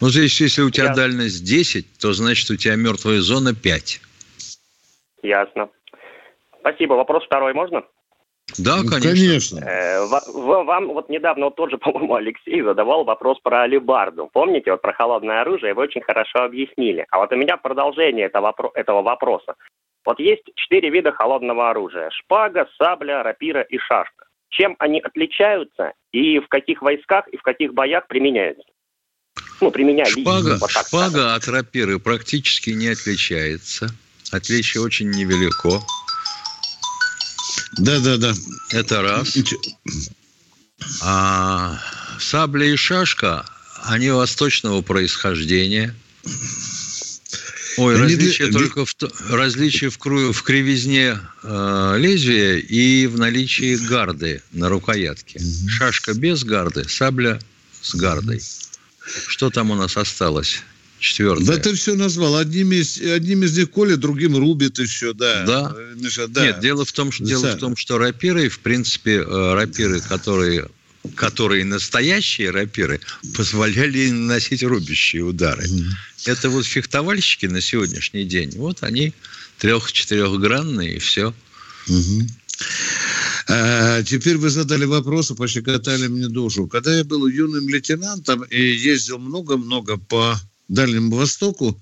[0.00, 0.94] Ну, здесь, если у тебя Я...
[0.94, 4.00] дальность 10, то значит у тебя мертвая зона 5.
[5.22, 5.68] Ясно.
[6.60, 6.94] Спасибо.
[6.94, 7.82] Вопрос второй можно?
[8.58, 9.10] Да, ну, конечно.
[9.10, 9.58] конечно.
[9.58, 14.30] Э, вам вот недавно вот тот же, по-моему, Алексей задавал вопрос про алибарду.
[14.32, 17.06] Помните, вот про холодное оружие вы очень хорошо объяснили.
[17.10, 19.54] А вот у меня продолжение этого, этого вопроса.
[20.04, 22.10] Вот есть четыре вида холодного оружия.
[22.10, 24.26] Шпага, сабля, рапира и шашка.
[24.50, 28.64] Чем они отличаются и в каких войсках и в каких боях применяются?
[29.60, 30.08] Ну, применяли.
[30.08, 33.88] Шпага, вот шпага от рапиры практически не отличается.
[34.30, 35.80] Отличие очень невелико.
[37.78, 38.34] Да, да, да.
[38.70, 39.36] Это раз.
[41.02, 41.80] А
[42.18, 43.44] сабля и шашка,
[43.84, 45.94] они восточного происхождения.
[47.76, 48.60] Ой, они различие для...
[48.60, 48.94] только в,
[49.30, 50.32] различие в, кру...
[50.32, 55.38] в кривизне э, лезвия и в наличии гарды на рукоятке.
[55.38, 55.68] Угу.
[55.68, 57.38] Шашка без гарды, сабля
[57.82, 58.42] с гардой.
[59.26, 60.62] Что там у нас осталось?
[60.98, 61.44] Четвертое.
[61.44, 62.36] Да ты все назвал.
[62.36, 65.44] Одним из, одним из них колет, другим рубит еще, да.
[65.44, 65.76] Да.
[65.96, 66.46] Миша, да.
[66.46, 70.68] Нет, дело в том, что, дело в том, что рапиры, в принципе, э, рапиры, которые
[71.14, 73.00] которые настоящие рапиры,
[73.36, 75.64] позволяли наносить рубящие удары.
[76.24, 79.12] Это вот фехтовальщики на сегодняшний день, вот они
[79.58, 81.32] трех-четырехгранные, и все.
[81.88, 82.28] Mm-hmm.
[83.48, 86.66] А, теперь вы задали вопрос, пощекотали мне душу.
[86.66, 90.36] Когда я был юным лейтенантом и ездил много-много по
[90.68, 91.80] Дальнему Востоку,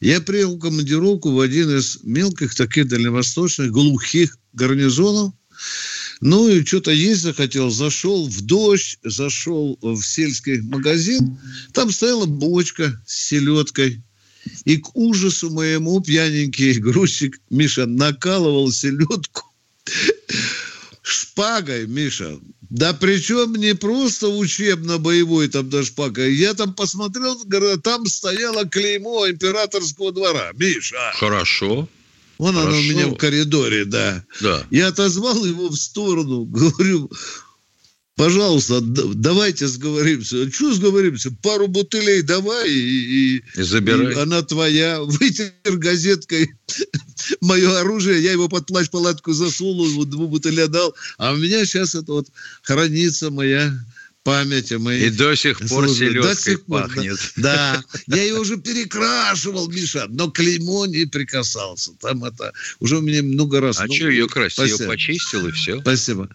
[0.00, 5.32] я приехал в командировку в один из мелких таких дальневосточных глухих гарнизонов.
[6.20, 11.38] Ну и что-то есть захотел, зашел в дождь, зашел в сельский магазин,
[11.72, 14.02] там стояла бочка с селедкой.
[14.64, 19.53] И к ужасу моему пьяненький грузчик Миша накалывал селедку
[21.34, 22.38] шпагой, Миша.
[22.70, 26.26] Да причем не просто учебно-боевой там даже шпага.
[26.26, 27.36] Я там посмотрел,
[27.82, 30.50] там стояло клеймо императорского двора.
[30.54, 31.12] Миша.
[31.14, 31.88] Хорошо.
[32.38, 32.68] Вон Хорошо.
[32.68, 34.24] оно у меня в коридоре, да.
[34.40, 34.66] да.
[34.70, 37.10] Я отозвал его в сторону, говорю,
[38.16, 40.50] пожалуйста, давайте сговоримся.
[40.50, 41.30] Что сговоримся?
[41.42, 44.12] Пару бутылей давай, и, и, и забирай.
[44.12, 45.00] И она твоя.
[45.02, 46.54] Вытер газеткой
[47.40, 51.94] мое оружие, я его под плащ-палатку засунул, вот дву бутыля дал, а у меня сейчас
[51.94, 52.28] это вот
[52.62, 53.72] хранится моя
[54.24, 55.06] память о моей...
[55.06, 57.18] И до сих пор селедкой до сих пор, пахнет.
[57.36, 61.92] Да, да, я ее уже перекрашивал, Миша, но клеймо не прикасался.
[62.00, 63.78] Там это уже у меня много раз...
[63.78, 64.54] А ну, что ее красить?
[64.54, 64.82] Спасибо.
[64.82, 65.80] Ее почистил и все?
[65.80, 66.28] Спасибо.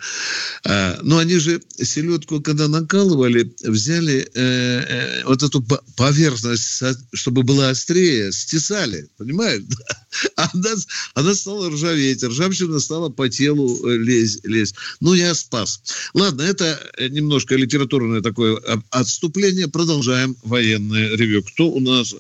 [0.64, 5.62] А, ну, они же селедку, когда накалывали, взяли э, э, вот эту
[5.98, 9.64] поверхность, чтобы была острее, стесали, понимаешь?
[10.36, 10.70] Она,
[11.16, 14.46] она стала ржаветь, ржавчина стала по телу э, лезть.
[14.46, 14.76] лезть.
[15.02, 15.82] Ну, я спас.
[16.14, 16.80] Ладно, это
[17.10, 18.60] немножко литература литературное такое
[18.92, 19.68] отступление.
[19.68, 21.44] Продолжаем военное ревю.
[21.44, 22.16] Кто у нас?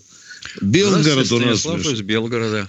[0.61, 1.65] Белгород у нас.
[1.65, 2.67] из Белгорода.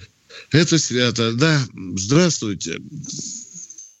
[0.51, 1.33] Это свято.
[1.33, 1.59] Да,
[1.95, 2.79] здравствуйте.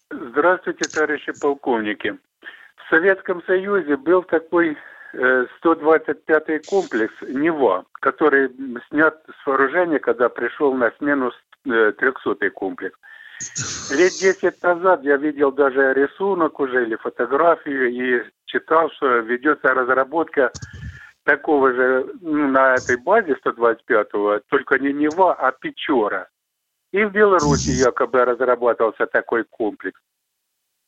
[0.09, 2.13] Здравствуйте, товарищи полковники.
[2.41, 4.77] В Советском Союзе был такой
[5.13, 8.49] 125-й э, комплекс «Нева», который
[8.89, 11.31] снят с вооружения, когда пришел на смену
[11.65, 12.97] 300-й э, комплекс.
[13.91, 20.51] Лет 10 назад я видел даже рисунок уже или фотографию и читал, что ведется разработка
[21.23, 26.27] такого же ну, на этой базе 125-го, только не Нева, а Печора.
[26.91, 29.99] И в Беларуси якобы разрабатывался такой комплекс.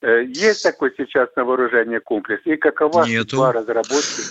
[0.04, 2.42] Э, есть такой сейчас на вооружении комплекс?
[2.46, 3.38] И какова Нету.
[3.38, 4.22] судьба разработки?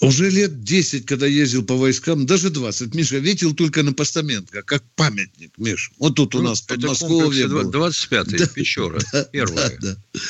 [0.00, 4.82] Уже лет 10, когда ездил по войскам, даже 20, Миша, видел только на постаментках, как
[4.96, 5.92] памятник, Миш.
[5.98, 9.70] Вот тут у ну, нас в Подмосковье 25-й, да, Печора, да, первая.
[9.80, 10.20] Да, да.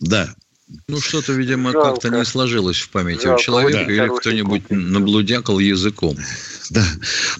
[0.00, 0.34] да.
[0.88, 3.40] Ну, что-то, видимо, как-то не сложилось в памяти Жалко.
[3.40, 3.92] у человека, да.
[3.92, 6.16] или кто-нибудь наблудякал языком.
[6.70, 6.82] Да.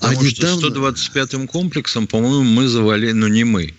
[0.01, 0.61] А Потому а недавно...
[0.61, 3.75] что 125-м комплексом, по-моему, мы завалили, ну не мы,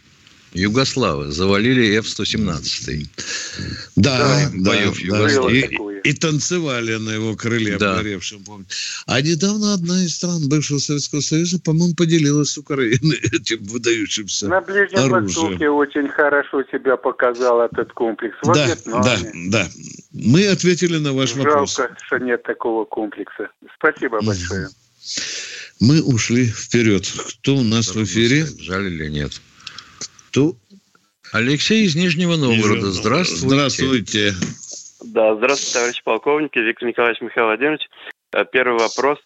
[0.53, 3.07] Югославы завалили F-117.
[3.95, 5.51] Да, да, боев да, да.
[5.51, 7.93] И, и танцевали на его крыле да.
[7.93, 8.43] обгоревшем.
[8.43, 8.65] Помню.
[9.07, 14.61] А недавно одна из стран бывшего Советского Союза, по-моему, поделилась с Украиной этим выдающимся На
[14.61, 15.23] Ближнем оружием.
[15.25, 18.35] Востоке очень хорошо себя показал этот комплекс.
[18.43, 19.67] В да, да, да.
[20.11, 21.77] Мы ответили на ваш Жалко, вопрос.
[21.77, 23.49] Жалко, что нет такого комплекса.
[23.75, 24.69] Спасибо большое.
[25.79, 27.11] Мы ушли вперед.
[27.41, 28.45] Кто у нас в эфире?
[28.59, 29.41] Жаль или нет?
[30.33, 30.55] Кто?
[31.31, 32.89] Алексей из Нижнего Новгорода.
[32.89, 33.47] Здравствуйте.
[33.47, 34.33] Здравствуйте.
[35.05, 37.87] Да, здравствуйте, товарищ полковник, Виктор Николаевич Михаил Владимирович.
[38.31, 39.19] Э, первый вопрос.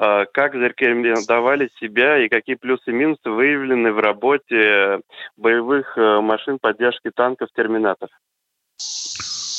[0.00, 5.00] Э, как зарекомендовали себя и какие плюсы и минусы выявлены в работе
[5.36, 8.08] боевых э, машин поддержки танков «Терминатор»?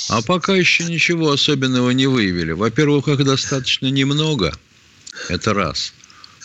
[0.09, 2.53] А пока еще ничего особенного не выявили.
[2.53, 4.53] Во-первых, их достаточно немного.
[5.27, 5.93] Это раз.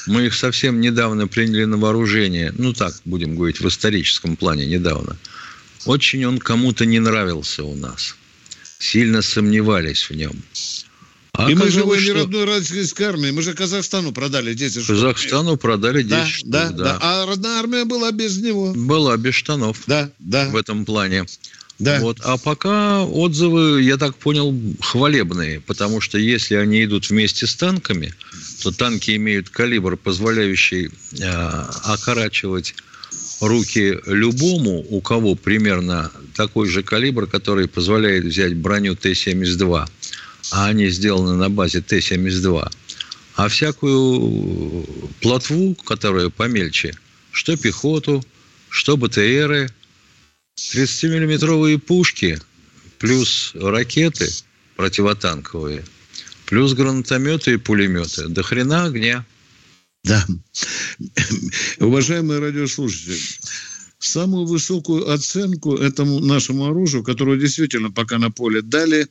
[0.07, 2.53] Мы их совсем недавно приняли на вооружение.
[2.57, 5.17] Ну так, будем говорить, в историческом плане недавно.
[5.87, 8.17] Очень он кому-то не нравился у нас.
[8.79, 10.33] Сильно сомневались в нем.
[11.33, 12.05] А и мы же его что...
[12.05, 13.31] ни родной российской армии.
[13.31, 14.97] Мы же Казахстану продали 10 штук.
[14.97, 16.85] Казахстану продали 10 да, штук, да, да.
[16.85, 16.99] да.
[17.01, 18.73] А родная армия была без него.
[18.75, 19.83] Была без штанов.
[19.87, 20.49] Да, да.
[20.49, 21.27] В этом плане.
[21.79, 21.99] Да.
[22.01, 22.21] Вот.
[22.25, 28.15] А пока отзывы, я так понял, хвалебные, потому что если они идут вместе с танками,
[28.63, 31.29] то танки имеют калибр, позволяющий э,
[31.85, 32.75] окорачивать
[33.41, 39.89] руки любому, у кого примерно такой же калибр, который позволяет взять броню Т-72,
[40.53, 42.71] а они сделаны на базе Т-72.
[43.37, 44.87] А всякую
[45.21, 46.95] плотву, которая помельче,
[47.33, 48.25] что пехоту,
[48.69, 49.69] что БТРы–
[50.61, 52.39] 30-миллиметровые пушки,
[52.99, 54.29] плюс ракеты
[54.77, 55.85] противотанковые,
[56.51, 58.29] плюс гранатометы и пулеметы.
[58.29, 59.25] До хрена огня.
[60.03, 60.27] Да.
[61.79, 63.17] Уважаемые радиослушатели,
[64.01, 69.07] самую высокую оценку этому нашему оружию, которое действительно пока на поле дали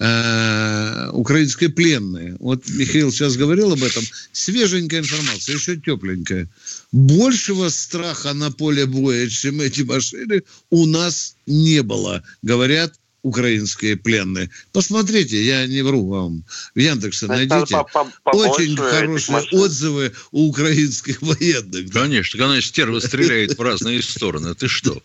[0.00, 2.36] э, украинские пленные.
[2.40, 4.02] Вот Михаил сейчас говорил об этом.
[4.32, 6.48] Свеженькая информация, еще тепленькая.
[6.90, 14.50] Большего страха на поле боя, чем эти машины, у нас не было, говорят украинские пленные.
[14.72, 16.44] Посмотрите, я не вру вам.
[16.74, 17.76] В Яндексе найдите.
[18.24, 21.92] Очень хорошие отзывы у украинских военных.
[21.92, 24.54] Конечно, когда стерва стреляет в разные стороны.
[24.54, 25.00] Ты что?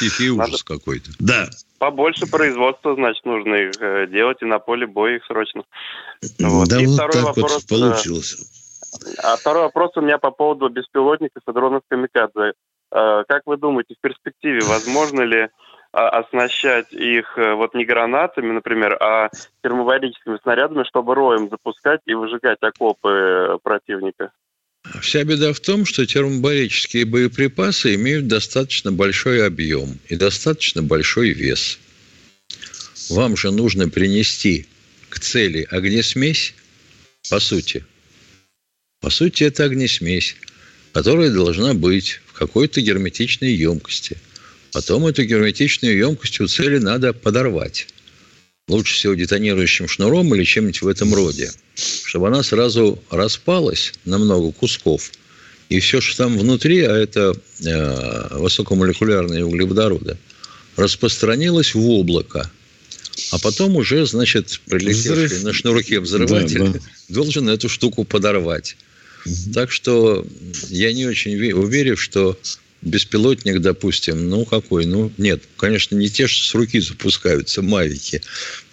[0.00, 1.10] Тихий ужас какой-то.
[1.18, 1.48] Да.
[1.78, 5.64] Побольше производства, значит, нужно их э, делать и на поле боя их срочно.
[6.38, 6.68] Вот.
[6.68, 8.36] Да и вот так вопрос, вот получилось.
[9.18, 12.52] А второй вопрос у меня по поводу беспилотников и дронов «Камикадзе».
[12.92, 15.48] Э, как вы думаете, в перспективе возможно ли
[15.92, 19.28] оснащать их э, вот не гранатами, например, а
[19.62, 24.32] термобарическими снарядами, чтобы роем запускать и выжигать окопы э, противника.
[25.00, 31.78] Вся беда в том, что термобарические боеприпасы имеют достаточно большой объем и достаточно большой вес.
[33.10, 34.66] Вам же нужно принести
[35.08, 36.54] к цели огнесмесь,
[37.30, 37.84] по сути.
[39.00, 40.36] По сути, это огнесмесь,
[40.92, 44.16] которая должна быть в какой-то герметичной емкости–
[44.72, 47.86] Потом эту герметичную емкость у цели надо подорвать.
[48.68, 51.50] Лучше всего детонирующим шнуром или чем-нибудь в этом роде.
[51.74, 55.10] Чтобы она сразу распалась на много кусков.
[55.68, 60.16] И все, что там внутри, а это э, высокомолекулярные углеводороды,
[60.76, 62.50] распространилось в облако.
[63.30, 65.42] А потом уже, значит, прилетевший Взрыв.
[65.42, 66.80] на шнурке взрыватель да, да.
[67.08, 68.76] должен эту штуку подорвать.
[69.26, 69.52] Угу.
[69.54, 70.26] Так что
[70.68, 72.38] я не очень уверен, что
[72.82, 74.86] беспилотник, допустим, ну какой?
[74.86, 78.22] Ну нет, конечно, не те, что с руки запускаются, мавики,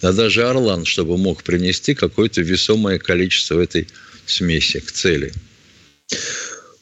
[0.02, 3.88] а даже Орлан, чтобы мог принести какое-то весомое количество этой
[4.26, 5.32] смеси к цели.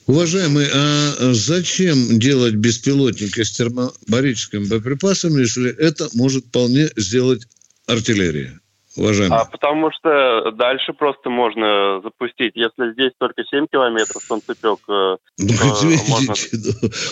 [0.07, 7.47] Уважаемый, а зачем делать беспилотники с термобарическими боеприпасами, если это может вполне сделать
[7.87, 8.58] артиллерия?
[8.99, 9.39] Уважаемый?
[9.39, 12.53] А потому что дальше просто можно запустить.
[12.55, 16.35] Если здесь только 7 километров солнцепек, э, ну, э, можно...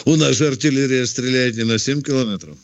[0.04, 2.56] у нас же артиллерия стреляет не на 7 километров.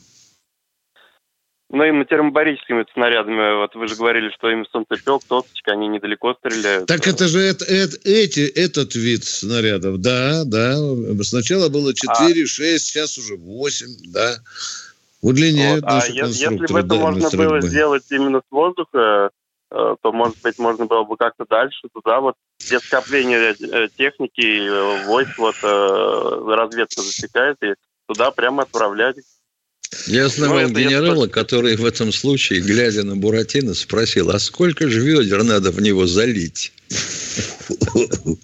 [1.75, 6.87] Ну, именно термобарическими снарядами, вот вы же говорили, что им солнцепек, тосочка, они недалеко стреляют.
[6.87, 10.77] Так это же это, это, эти, этот вид снарядов, да, да.
[11.23, 12.47] Сначала было 4, а...
[12.47, 14.37] 6, сейчас уже 8, да.
[15.23, 15.93] Удлиняют вот.
[15.93, 19.31] А если бы это можно было сделать именно с воздуха,
[19.71, 24.41] э, то, может быть, можно было бы как-то дальше туда, вот, где скопление э, техники,
[24.41, 27.75] э, войск, вот, разведка засекает, и
[28.09, 29.15] туда прямо отправлять
[30.07, 31.31] Я знавал ну, генерала, я...
[31.31, 36.07] который в этом случае, глядя на Буратино, спросил, а сколько же ведер надо в него
[36.07, 36.73] залить?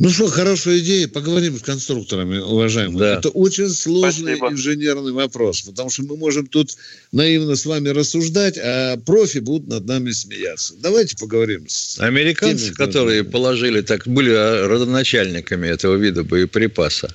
[0.00, 1.08] Ну что, хорошая идея.
[1.08, 2.98] Поговорим с конструкторами, уважаемые.
[2.98, 3.18] Да.
[3.18, 4.52] Это очень сложный Спасибо.
[4.52, 6.70] инженерный вопрос, потому что мы можем тут
[7.10, 10.74] наивно с вами рассуждать, а профи будут над нами смеяться.
[10.80, 17.12] Давайте поговорим с Американцы, теми, которые положили, так были родоначальниками этого вида боеприпаса,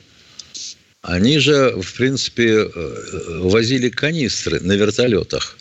[1.01, 5.57] они же, в принципе, э, возили канистры на вертолетах.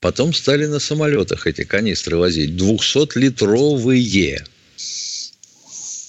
[0.00, 2.50] Потом стали на самолетах эти канистры возить.
[2.52, 4.44] 200-литровые.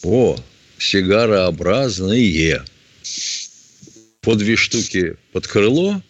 [0.07, 0.37] О,
[0.79, 2.63] сигарообразные.
[4.21, 6.01] По две штуки под крыло,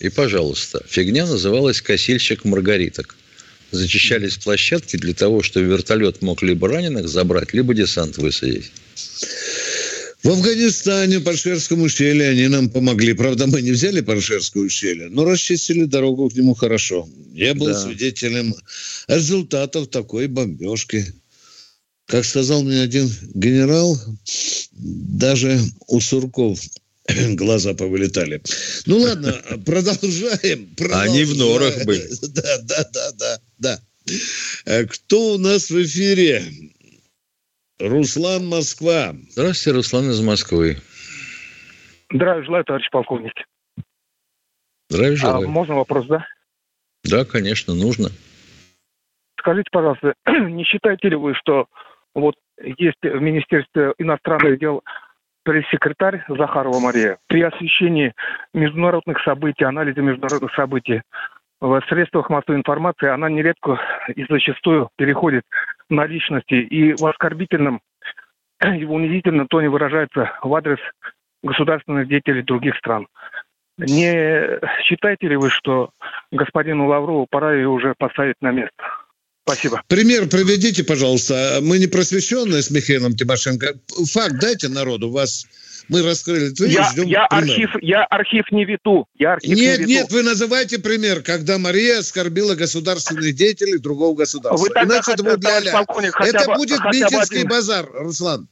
[0.00, 3.14] и, пожалуйста, фигня называлась «Косильщик маргариток».
[3.70, 8.72] Зачищались площадки для того, чтобы вертолет мог либо раненых забрать, либо десант высадить.
[10.22, 13.12] В Афганистане, по Шерскому ущелью, они нам помогли.
[13.12, 17.06] Правда, мы не взяли Паршерское ущелье, но расчистили дорогу к нему хорошо.
[17.34, 17.78] Я был да.
[17.78, 18.54] свидетелем
[19.08, 21.12] результатов такой бомбежки.
[22.12, 23.96] Как сказал мне один генерал,
[24.74, 25.56] даже
[25.88, 26.58] у сурков
[27.08, 28.42] глаза повылетали.
[28.84, 29.32] Ну ладно,
[29.64, 30.74] продолжаем.
[30.76, 31.10] продолжаем.
[31.10, 32.02] Они в норах были.
[32.34, 33.78] Да, да, да, да, да.
[34.66, 36.42] Э, кто у нас в эфире?
[37.78, 39.16] Руслан Москва.
[39.30, 40.76] Здравствуйте, Руслан из Москвы.
[42.12, 43.32] Здравия желаю, товарищ полковник.
[44.90, 45.46] Здравия а желаю.
[45.46, 46.26] А, можно вопрос, да?
[47.04, 48.10] Да, конечно, нужно.
[49.38, 51.68] Скажите, пожалуйста, не считаете ли вы, что
[52.14, 54.82] вот есть в Министерстве иностранных дел
[55.44, 57.18] пресс-секретарь Захарова Мария.
[57.26, 58.14] При освещении
[58.54, 61.02] международных событий, анализе международных событий
[61.60, 63.80] в средствах массовой информации она нередко
[64.14, 65.44] и зачастую переходит
[65.88, 67.80] на личности и в оскорбительном
[68.64, 70.78] и в унизительном тоне выражается в адрес
[71.42, 73.06] государственных деятелей других стран.
[73.78, 75.90] Не считаете ли вы, что
[76.30, 78.82] господину Лаврову пора ее уже поставить на место?
[79.44, 79.82] Спасибо.
[79.88, 81.58] Пример приведите, пожалуйста.
[81.62, 83.74] Мы не просвещенные с Михаилом Тимошенко.
[84.12, 85.10] Факт дайте народу.
[85.10, 85.46] Вас
[85.88, 89.06] мы раскрыли я, ждем я архив, я архив не веду.
[89.18, 89.92] Я архив нет, не веду.
[89.92, 94.56] нет, вы называйте пример, когда Мария оскорбила государственных деятелей другого государства.
[94.56, 98.48] Вы Иначе это будет для Это бы, будет митинский базар, Руслан.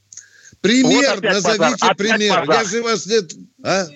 [0.60, 1.94] Пример, вот назовите базар.
[1.96, 2.44] пример.
[2.44, 2.64] Базар.
[2.64, 3.32] Я же вас нет...
[3.62, 3.86] А?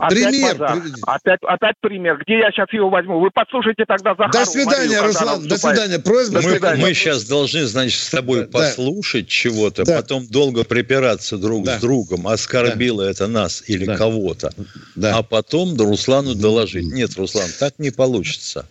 [0.00, 0.62] Опять пример.
[1.06, 2.18] Опять, опять пример.
[2.24, 3.20] Где я сейчас его возьму?
[3.20, 4.32] Вы послушайте тогда Захару.
[4.32, 5.46] До свидания, Марию, Руслан.
[5.46, 5.98] До свидания.
[5.98, 6.40] Просьба.
[6.40, 6.82] Мы, свидания.
[6.82, 8.46] мы сейчас должны, значит, с тобой да.
[8.46, 9.96] послушать чего-то, да.
[9.96, 11.76] потом долго припираться друг да.
[11.76, 13.10] с другом, оскорбило да.
[13.10, 13.96] это нас или да.
[13.96, 14.52] кого-то,
[14.94, 15.18] да.
[15.18, 16.90] а потом Руслану доложить.
[16.90, 18.66] Нет, Руслан, так не получится.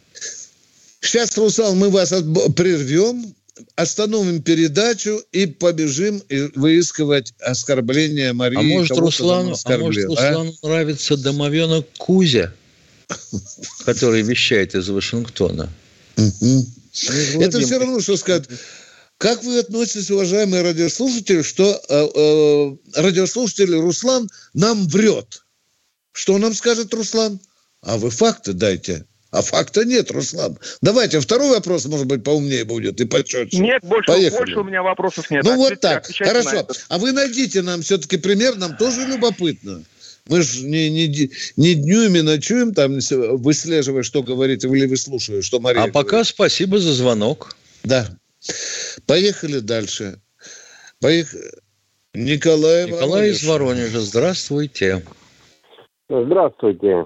[1.01, 2.09] Сейчас, Руслан, мы вас
[2.55, 3.35] прервем,
[3.75, 6.21] остановим передачу и побежим
[6.55, 8.57] выискивать оскорбление Марии.
[8.57, 10.07] А может, Руслану, а может, а?
[10.07, 10.67] Руслану а?
[10.67, 12.53] нравится домовенок Кузя,
[13.85, 15.69] который вещает из Вашингтона?
[16.15, 18.45] Это все равно, что сказать.
[19.17, 25.43] Как вы относитесь, уважаемые радиослушатели, что э, э, радиослушатель Руслан нам врет?
[26.13, 27.39] Что нам скажет Руслан?
[27.81, 29.05] А вы факты дайте.
[29.31, 30.57] А факта нет, Руслан.
[30.81, 33.57] Давайте, второй вопрос, может быть, поумнее будет и почетче.
[33.59, 34.39] Нет, больше, Поехали.
[34.39, 35.43] больше у меня вопросов нет.
[35.43, 36.67] Ну Ответьте, вот так, хорошо.
[36.87, 39.83] А вы найдите нам все-таки пример, нам тоже любопытно.
[40.27, 42.99] Мы же не, не, не днюем ночуем, там
[43.37, 45.93] выслеживая, что говорит, или выслушивая, что Мария А говорит.
[45.93, 47.55] пока спасибо за звонок.
[47.83, 48.09] Да.
[49.05, 50.19] Поехали дальше.
[50.99, 51.51] Поехали.
[52.15, 53.37] Николай, Николай Воронеж.
[53.37, 55.03] из Воронежа, здравствуйте.
[56.11, 57.05] Здравствуйте,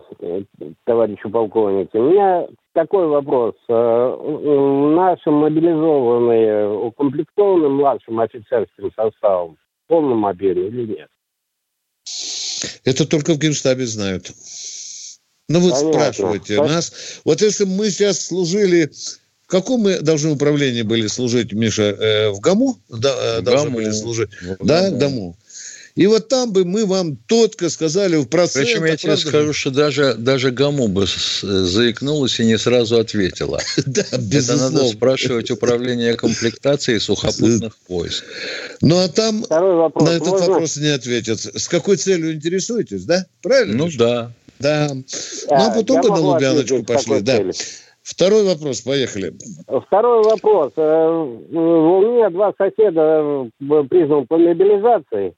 [0.85, 1.97] товарищи полковники.
[1.97, 3.53] У меня такой вопрос.
[3.67, 4.15] Э,
[4.95, 11.09] нашим мобилизованные, укомплектованным младшим офицерским составом в полном объеме или нет?
[12.85, 14.31] Это только в Генштабе знают.
[15.49, 15.91] Ну, вы Понятно.
[15.91, 16.67] спрашиваете так...
[16.67, 17.21] нас.
[17.25, 18.89] Вот если мы сейчас служили...
[19.41, 21.83] В каком мы должны управлении были служить, Миша?
[21.83, 22.77] Э, в ГАМУ?
[22.89, 23.75] Да, в должны ГАМУ.
[23.75, 24.29] были служить.
[24.41, 24.99] В да, ГАМУ.
[24.99, 25.35] ГАМУ.
[25.95, 28.71] И вот там бы мы вам тотко сказали в процентах...
[28.71, 31.05] Причем я тебе скажу, что даже, даже Гаму бы
[31.41, 33.59] заикнулась и не сразу ответила.
[33.85, 38.23] Да, Это надо спрашивать управление комплектацией сухопутных войск.
[38.81, 41.39] Ну, а там на этот вопрос не ответят.
[41.39, 43.25] С какой целью интересуетесь, да?
[43.41, 43.85] Правильно?
[43.85, 44.31] Ну, да.
[44.59, 44.89] Да.
[44.93, 45.03] Ну,
[45.49, 47.39] а потом бы на Лубяночку пошли, да.
[48.01, 49.33] Второй вопрос, поехали.
[49.87, 50.73] Второй вопрос.
[50.75, 55.33] Э, у меня два соседа э, признан по мобилизации.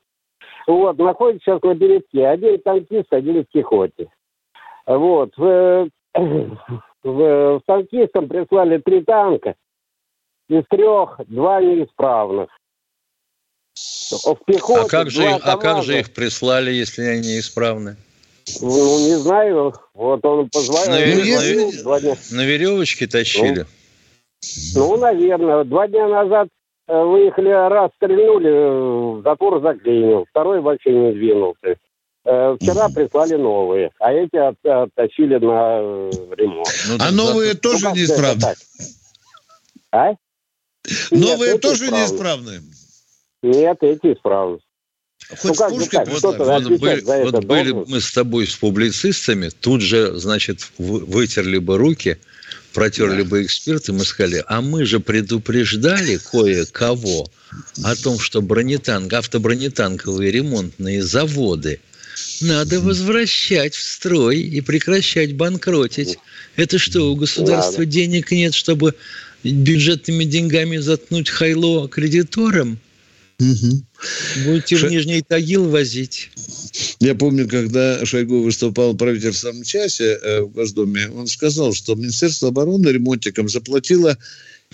[0.68, 2.28] Вот, находится сейчас на передке.
[2.28, 4.10] Один танкист, один в пехоте.
[4.86, 5.32] Вот.
[5.38, 6.60] В, в,
[7.04, 9.56] в танкистам прислали три танка.
[10.50, 12.50] Из трех два неисправных.
[13.76, 17.98] В пехоте а как же, их, а как же их прислали, если они неисправны?
[18.62, 19.74] Ну, не знаю.
[19.94, 20.92] Вот он позвонил.
[20.92, 21.84] На, вер...
[21.84, 22.16] два дня.
[22.32, 23.66] на веревочке тащили?
[24.76, 25.64] Ну, ну, наверное.
[25.64, 26.55] Два дня назад э,
[26.88, 31.78] выехали, раз стрельнули, затвор заклинил, второй вообще не двинулся.
[32.26, 36.68] Э, вчера прислали новые, а эти оттащили на э, ремонт.
[36.90, 37.60] Ну, а новые за...
[37.60, 38.54] тоже ну, неисправны?
[39.92, 40.14] А?
[41.12, 42.62] Новые Нет, тоже неисправны?
[43.44, 44.60] Нет, эти исправны.
[45.40, 50.18] Хоть ну, пушкой вот, вот, были, вот были мы с тобой с публицистами, тут же,
[50.18, 52.18] значит, вытерли бы руки,
[52.76, 57.32] протерли бы эксперты, мы сказали, а мы же предупреждали кое-кого
[57.84, 61.80] о том, что бронетанк, автобронетанковые ремонтные заводы
[62.42, 66.18] надо возвращать в строй и прекращать банкротить.
[66.58, 68.94] Это что, у государства денег нет, чтобы
[69.44, 72.80] бюджетными деньгами заткнуть хайло кредиторам?
[73.40, 73.84] Угу.
[74.46, 74.88] Будете Ш...
[74.88, 76.30] в Нижний Тагил возить.
[77.00, 82.50] Я помню, когда Шойгу выступал в правительственном часе э, в Госдуме, он сказал, что Министерство
[82.50, 84.18] обороны ремонтикам заплатило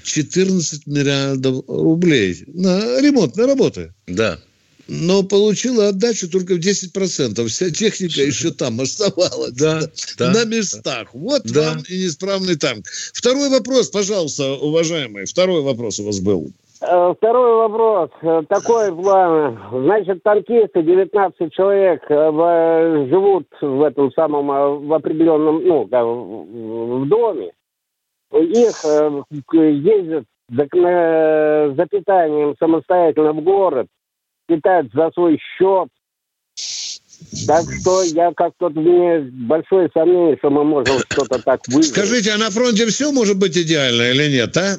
[0.03, 3.93] 14 миллиардов рублей на ремонтные работы.
[4.07, 4.39] Да.
[4.88, 7.47] Но получила отдачу только в 10%.
[7.47, 9.53] Вся техника еще там оставалась.
[9.53, 11.14] Да, да, на местах.
[11.14, 11.74] Вот да.
[11.74, 12.88] вам и неисправный танк.
[13.14, 15.26] Второй вопрос, пожалуйста, уважаемый.
[15.26, 16.51] Второй вопрос у вас был.
[16.82, 18.09] Э, второй вопрос.
[18.21, 19.59] Э, такой план.
[19.71, 27.51] Значит, танкисты, 19 человек, э, живут в этом самом, в определенном, ну, в доме.
[28.32, 28.84] Их
[29.53, 33.88] ездят за, за питанием самостоятельно в город,
[34.47, 35.89] питают за свой счет.
[37.47, 41.88] Так что я как-то мне большое сомнение, что мы можем что-то так выиграть.
[41.88, 44.78] Скажите, а на фронте все может быть идеально или нет, а?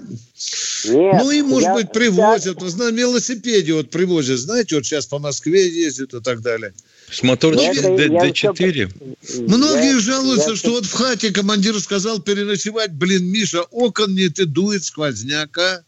[0.85, 2.61] Нет, ну и, может я, быть, привозят.
[2.61, 2.77] Я...
[2.77, 4.39] На велосипеде вот привозят.
[4.39, 6.75] Знаете, вот сейчас по Москве ездят и так далее.
[7.11, 8.91] С моторчиком D4?
[9.49, 10.57] Многие я, жалуются, я...
[10.57, 12.93] что вот в хате командир сказал переночевать.
[12.93, 15.85] Блин, Миша, окон нет и дует сквозняк, а?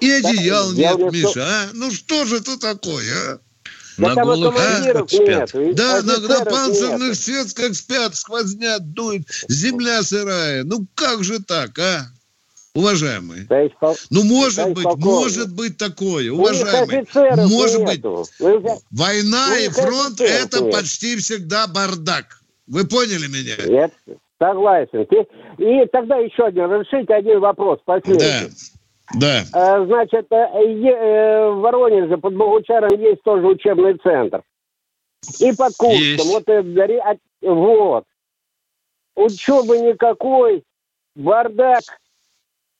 [0.00, 1.70] И одеял нет, Миша, а?
[1.72, 3.38] Ну что же это такое, а?
[3.98, 5.06] На голых а?
[5.08, 5.50] спят.
[5.74, 7.76] Да, на, на панцирных нет.
[7.76, 10.64] спят, сквозняк дует, земля сырая.
[10.64, 12.06] Ну как же так, а?
[12.76, 13.46] уважаемые.
[13.48, 13.66] Да
[14.10, 17.06] ну, может да быть, может быть такое, уважаемые.
[17.46, 18.02] Может быть.
[18.90, 20.72] Война и фронт– это нет.
[20.72, 22.40] почти всегда бардак.
[22.66, 23.54] Вы поняли меня?
[23.66, 23.92] Нет,
[24.38, 25.06] согласен.
[25.58, 28.18] И тогда еще один, разрешите один вопрос, последний.
[28.18, 28.48] Да.
[29.14, 29.44] Да.
[29.44, 34.42] Значит, э, э, в Воронеже под Богучаром есть тоже учебный центр.
[35.40, 36.26] И под Курском.
[36.26, 38.04] Вот, а, вот.
[39.14, 40.64] Учебы никакой,
[41.14, 41.82] бардак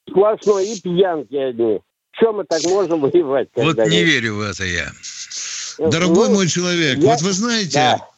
[0.09, 1.81] сплошной и пьянки одни.
[2.13, 3.49] Что мы так можем воевать?
[3.55, 4.91] Вот не верю в это я.
[5.79, 7.11] Дорогой ну, мой человек, я...
[7.11, 8.09] вот вы знаете, да.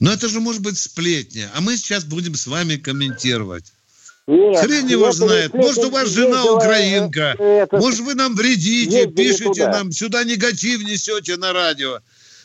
[0.00, 3.72] но это же может быть сплетня, а мы сейчас будем с вами комментировать.
[4.28, 5.54] Нет, Хрен его знает.
[5.54, 7.34] Может, у вас жена украинка.
[7.38, 7.78] Это...
[7.78, 9.72] Может, вы нам вредите, Ездили пишете туда.
[9.72, 12.00] нам, сюда негатив несете на радио.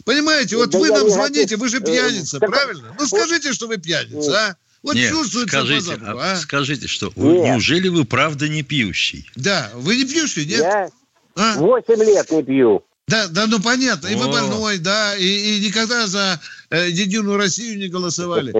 [0.05, 2.49] Понимаете, вот да вы нам звоните, вы же э, пьяница, так...
[2.49, 2.95] правильно?
[2.97, 4.55] Ну, скажите, что вы пьяница, а?
[4.81, 5.13] Вот Нет,
[5.47, 6.35] скажите, по а?
[6.37, 7.45] скажите, что нет.
[7.45, 9.29] неужели вы правда не пьющий?
[9.35, 10.59] Да, вы не пьющий, нет?
[10.59, 10.89] Я
[11.35, 11.57] а?
[11.57, 12.83] 8 лет не пью.
[13.07, 16.39] Да, да, ну понятно, и вы больной, да, и, и никогда за
[16.69, 18.53] э, Единую Россию не голосовали.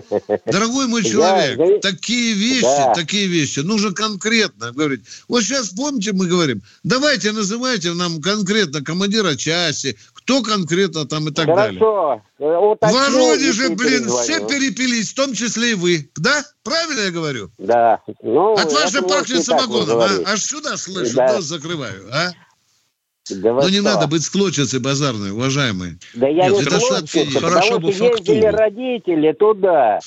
[0.46, 2.94] Дорогой мой человек, да, такие вещи, да.
[2.94, 5.06] такие вещи нужно конкретно говорить.
[5.30, 11.32] Вот сейчас, помните, мы говорим, давайте называйте нам конкретно командира части, кто конкретно там и
[11.32, 11.64] так Хорошо.
[11.64, 11.80] далее.
[11.80, 12.22] Хорошо.
[12.82, 16.10] В Воронеже, блин, все перепились, в том числе и вы.
[16.18, 16.44] Да?
[16.64, 17.50] Правильно я говорю?
[17.58, 18.02] Да.
[18.22, 20.32] Ну, От вас же пахнет самогоном, а?
[20.32, 21.34] Аж сюда слышу, да.
[21.34, 22.32] нос закрываю, а?
[23.30, 25.98] Да Но не надо быть склочицей базарной, уважаемые.
[26.14, 30.00] Да я Нет, не это склочица, хорошо бы ездили родители туда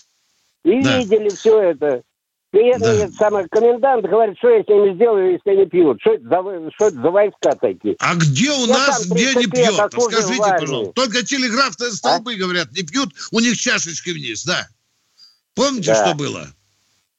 [0.65, 0.99] и да.
[0.99, 2.03] видели все это.
[2.53, 3.09] И это да.
[3.19, 6.01] самый комендант говорит, что я с ними сделаю, если они пьют.
[6.01, 7.97] Что это за, что это за войска такие?
[7.99, 9.75] А где у я нас, где не пьет?
[9.93, 10.93] Скажите, пожалуйста.
[10.95, 12.37] Только телеграфные столбы а?
[12.37, 14.69] говорят, не пьют, у них чашечки вниз, да?
[15.55, 16.07] Помните, да.
[16.07, 16.49] что было?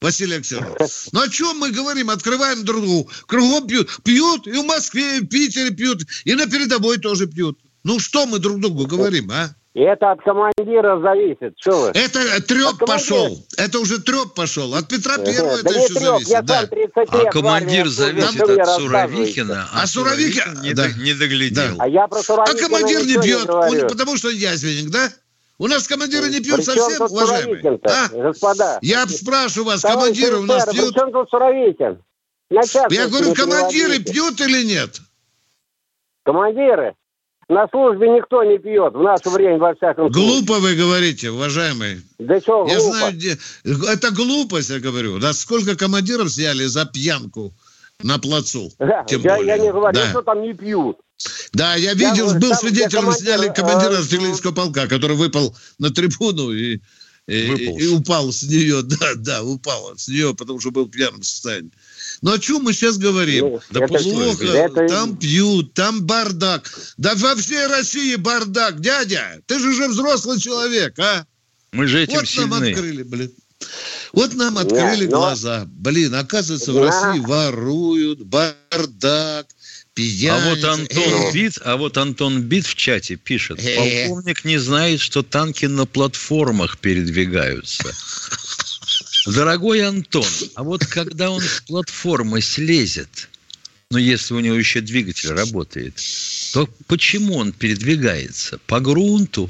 [0.01, 0.67] Василий Алексеевич.
[1.11, 2.09] Ну о чем мы говорим?
[2.11, 3.09] Открываем друг другу.
[3.25, 3.89] Кругом пьют.
[4.03, 7.59] Пьют и в Москве, и в Питере пьют, и на передовой тоже пьют.
[7.83, 9.49] Ну что мы друг другу говорим, а?
[9.73, 11.53] Это от командира зависит.
[11.59, 11.87] Что вы?
[11.89, 13.45] Это треп пошел.
[13.57, 14.73] Это уже треп пошел.
[14.73, 16.29] От Петра Первого это еще зависит.
[16.29, 16.67] Я да.
[16.95, 19.67] а командир зависит от Суровикина.
[19.71, 20.87] А, а Суровикин не, да.
[20.89, 21.75] не доглядел.
[21.79, 25.11] А, я про а командир не бьет, он, потому что язвенник, да?
[25.59, 27.79] У нас командиры не пьют совсем, уважаемые.
[27.83, 28.09] А?
[28.09, 28.79] Господа.
[28.81, 30.93] Я спрашиваю вас, командиры у нас пьют?
[30.93, 32.01] При чем тут Суровикин?
[32.49, 35.01] Я говорю, командиры пьют или нет?
[36.23, 36.93] Командиры?
[37.49, 40.41] На службе никто не пьет в наше время, во всяком случае.
[40.41, 42.01] Глупо вы говорите, уважаемый.
[42.19, 42.97] Да что Я глупо?
[42.97, 43.37] знаю, где...
[43.63, 45.17] это глупость, я говорю.
[45.19, 47.53] Да сколько командиров сняли за пьянку
[48.01, 48.71] на плацу.
[48.79, 49.47] Да, Тем я, более.
[49.47, 50.09] я не говорю, да.
[50.09, 50.97] что там не пьют.
[51.53, 55.55] Да, я видел, я, был там, свидетелем, командир, сняли командира а, артиллерийского полка, который выпал
[55.79, 56.79] на трибуну и,
[57.27, 58.81] и, и упал с нее.
[58.83, 61.71] Да, да, упал с нее, потому что был в пьяном состоянии.
[62.21, 63.45] Ну о чем мы сейчас говорим?
[63.45, 64.87] Ну, да это, плохо, это...
[64.87, 66.71] там пьют, там бардак.
[66.97, 69.41] Да во всей России бардак, дядя.
[69.47, 71.25] Ты же уже взрослый человек, а?
[71.71, 72.47] Мы же этим вот сильны.
[72.47, 73.31] нам открыли, блин.
[74.13, 75.19] Вот нам открыли Нет, но...
[75.19, 75.67] глаза.
[75.67, 79.47] Блин, оказывается, в России воруют, бардак,
[79.93, 80.29] пьяницы.
[80.29, 85.23] А вот Антон Бит, а вот Антон Бит в чате пишет, полковник не знает, что
[85.23, 87.83] танки на платформах передвигаются.
[89.25, 93.29] Дорогой Антон, а вот когда он с платформы слезет,
[93.91, 95.99] но если у него еще двигатель работает,
[96.53, 98.59] то почему он передвигается?
[98.67, 99.49] По грунту?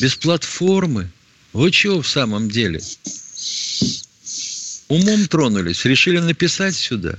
[0.00, 1.10] Без платформы?
[1.52, 2.80] Вы чего в самом деле?
[4.88, 7.16] Умом тронулись, решили написать сюда.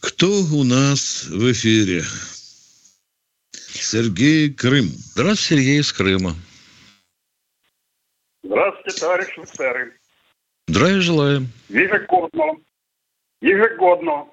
[0.00, 2.04] Кто у нас в эфире?
[3.52, 4.86] Сергей Крым.
[4.86, 6.34] Здравствуйте, Сергей из Крыма.
[8.42, 9.94] Здравствуйте, товарищ офицеры.
[10.68, 11.48] Здравия желаем.
[11.68, 12.56] Ежегодно,
[13.40, 14.26] ежегодно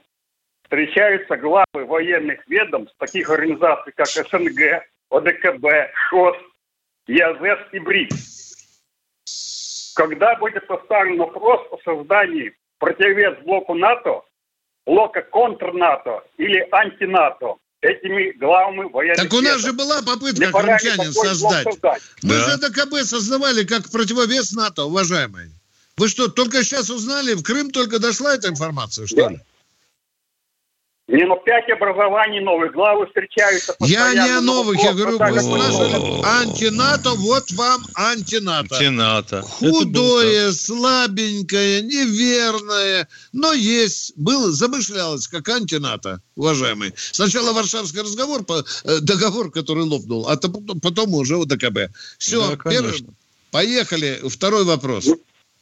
[0.63, 5.65] встречаются главы военных ведомств таких организаций, как СНГ, ОДКБ,
[6.09, 6.37] ШОС,
[7.07, 8.40] ЯЗС и БРИКС.
[9.95, 14.21] Когда будет поставлен вопрос о создании противовес блоку НАТО,
[14.85, 21.63] блока контр-НАТО или анти-НАТО, этими главами военных Так у нас же была попытка крымчанин создать.
[21.63, 22.01] создать.
[22.21, 22.49] Мы да.
[22.49, 25.49] же ДКБ создавали как противовес НАТО, уважаемые.
[25.97, 27.33] Вы что, только сейчас узнали?
[27.33, 29.29] В Крым только дошла эта информация, что да.
[29.29, 29.39] ли?
[31.11, 36.25] Не, ну пять образований новых, главы встречаются Я не о новых, я говорю, вы спрашивали
[36.25, 38.75] антинато, вот вам антинато.
[38.75, 39.41] Антинато.
[39.41, 46.93] Худое, слабенькое, неверное, но есть, было, замышлялось как антинато, уважаемый.
[46.95, 51.93] Сначала Варшавский разговор, э, договор, который лопнул, а потом уже ОДКБ.
[52.19, 53.05] Все, да, первый,
[53.51, 54.21] поехали.
[54.29, 55.07] Второй вопрос.
[55.07, 55.19] Ну,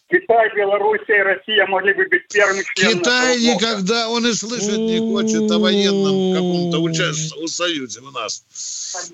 [0.10, 3.00] Китай, Белоруссия и Россия могли бы быть первыми членами.
[3.00, 8.44] Китай никогда, он и слышать не хочет о военном каком-то участии, союзе у нас.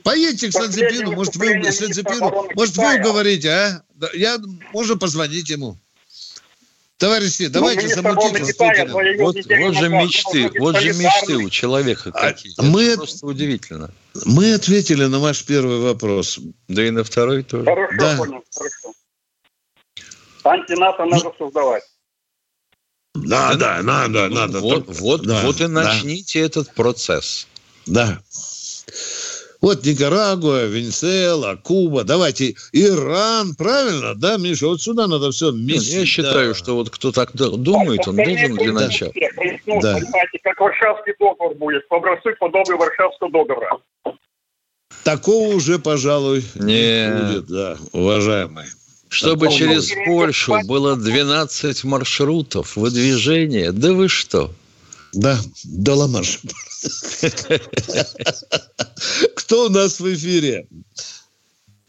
[0.04, 3.84] Поедьте к Санзепину, может вы, Санзепину, может вы уговорите, а?
[4.14, 4.38] Я,
[4.72, 5.78] можно позвонить ему.
[6.98, 8.94] Товарищи, ну, давайте замутите с Путиным.
[8.94, 12.54] Вот, вот же мечты, вот же мечты у человека а какие.
[12.58, 13.92] Мы, Это просто удивительно.
[14.26, 16.40] Мы ответили на ваш первый вопрос.
[16.70, 17.66] Да и на второй тоже.
[17.66, 18.16] Хорошо, да.
[18.18, 18.94] понял, хорошо.
[20.46, 21.84] Антинато надо создавать.
[23.16, 24.60] Да, да, надо, надо.
[24.60, 26.46] Вот, вот, да, вот и начните да.
[26.46, 27.48] этот процесс.
[27.86, 28.20] Да.
[29.62, 34.68] Вот Никарагуа, Венесуэла, Куба, давайте Иран, правильно, да, Миша?
[34.68, 36.02] Вот сюда надо все вместе.
[36.02, 36.54] Я считаю, да.
[36.54, 39.12] что вот кто так думает, он должен для начала.
[39.66, 40.00] Ну, да.
[40.44, 43.80] Как Варшавский договор будет, по образцу подобию Варшавского договора.
[45.04, 48.68] Такого уже, пожалуй, не будет, да, уважаемые.
[49.16, 53.72] Чтобы через Польшу было 12 маршрутов выдвижения.
[53.72, 54.52] Да вы что?
[55.14, 56.42] Да, дала марш.
[59.36, 60.68] Кто у нас в эфире?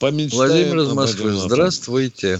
[0.00, 1.32] Владимир из Москвы.
[1.32, 2.38] Здравствуйте.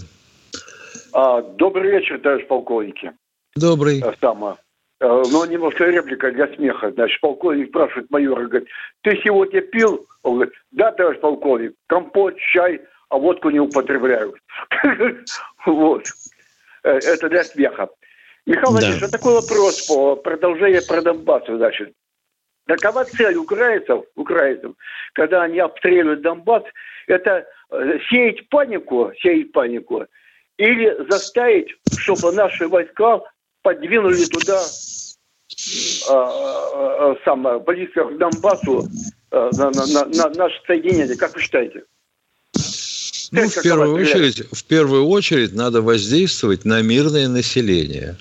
[1.13, 3.11] А, добрый вечер, товарищ полковники.
[3.57, 4.05] Добрый.
[4.21, 4.59] Сама.
[5.01, 6.93] А, ну, немножко реплика для смеха.
[6.93, 8.69] Значит, полковник спрашивает майора, говорит,
[9.01, 10.07] ты сегодня пил?
[10.23, 14.37] Он говорит, да, товарищ полковник, компот, чай– а водку не употребляют.
[15.67, 16.07] Вот.
[16.85, 17.89] Э, это для смеха.
[18.47, 21.93] Михаил Владимирович, вот такой вопрос по продолжению про Донбасс, значит.
[22.67, 24.73] Такова цель украинцев, украинцев,
[25.15, 26.63] когда они обстреливают Донбасс,
[27.09, 30.07] это э, сеять панику, сеять панику,
[30.57, 33.21] или заставить, чтобы наши войска
[33.63, 38.85] подвинули туда э, э, сам, близко к Донбассу
[39.33, 41.17] э, на, на, на, на наше соединение.
[41.17, 41.83] Как вы считаете?
[43.33, 48.17] Ну, в первую, очередь, в первую очередь надо воздействовать на мирное население,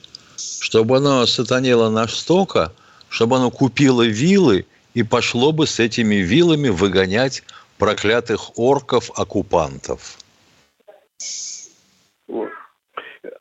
[0.61, 2.71] чтобы оно сатанело настолько,
[3.09, 7.43] чтобы оно купило вилы и пошло бы с этими вилами выгонять
[7.77, 10.17] проклятых орков-оккупантов.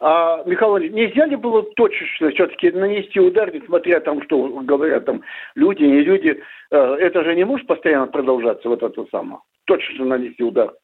[0.01, 5.23] А, Михаил нельзя ли было точечно все-таки нанести удар, несмотря там, что говорят там
[5.55, 10.43] люди, не люди, э, это же не может постоянно продолжаться, вот это самое, точечно нанести
[10.43, 10.75] удар?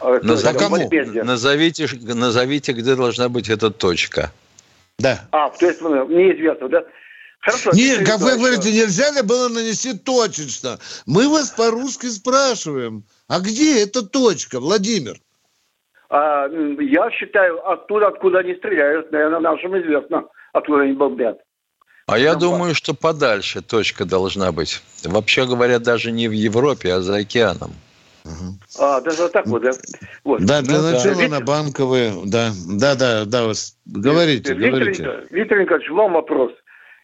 [0.00, 0.56] А, Назов...
[0.56, 0.76] кому?
[1.24, 4.32] Назовите, назовите, где должна быть эта точка.
[4.98, 5.20] Да.
[5.32, 6.84] А, то есть неизвестно, да?
[7.40, 7.70] Хорошо.
[7.72, 10.78] Нет, как вы говорите, нельзя ли было нанести точечно?
[11.06, 13.04] Мы вас по-русски спрашиваем.
[13.28, 15.20] А где эта точка, Владимир?
[16.10, 16.48] А,
[16.80, 21.38] я считаю, оттуда, откуда они стреляют, наверное, нашим известно, откуда они бомбят.
[22.06, 24.82] А я думаю, что подальше точка должна быть.
[25.04, 27.72] Вообще говоря, даже не в Европе, а за океаном.
[28.78, 29.70] А, даже вот так вот, да?
[30.24, 30.40] Вот.
[30.44, 31.28] Да, для ну, начала да.
[31.28, 35.26] на банковые, да, да, да, да, вас говорите, Виктор, говорите.
[35.30, 36.52] Виктор Николаевич, вам вопрос.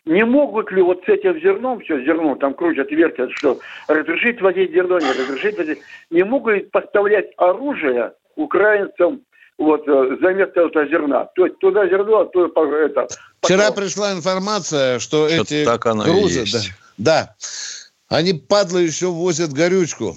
[0.04, 3.58] Не могут ли вот с этим зерном, все зерно там крутят, вертят, что
[3.88, 5.78] разрешить возить зерно, не разрешить возить,
[6.10, 9.22] не могут ли поставлять оружие украинцам
[9.56, 11.26] вот э, за место этого зерна.
[11.36, 13.08] То есть туда зерно, а то это.
[13.40, 16.60] Вчера пришла информация, что, что эти так грузы, да,
[16.98, 17.34] да,
[18.08, 20.14] они падлы еще возят горючку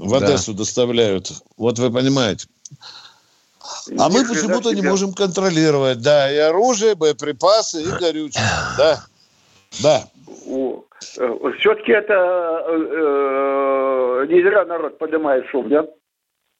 [0.00, 0.58] в Одессу да.
[0.58, 1.30] доставляют.
[1.56, 2.46] Вот вы понимаете.
[3.98, 8.42] А мы почему-то не можем контролировать, да, и оружие, боеприпасы, и горючее,
[8.76, 9.04] да,
[9.82, 10.04] да.
[11.18, 15.86] Э, Все-таки это э, э, не зря народ поднимает шум, да?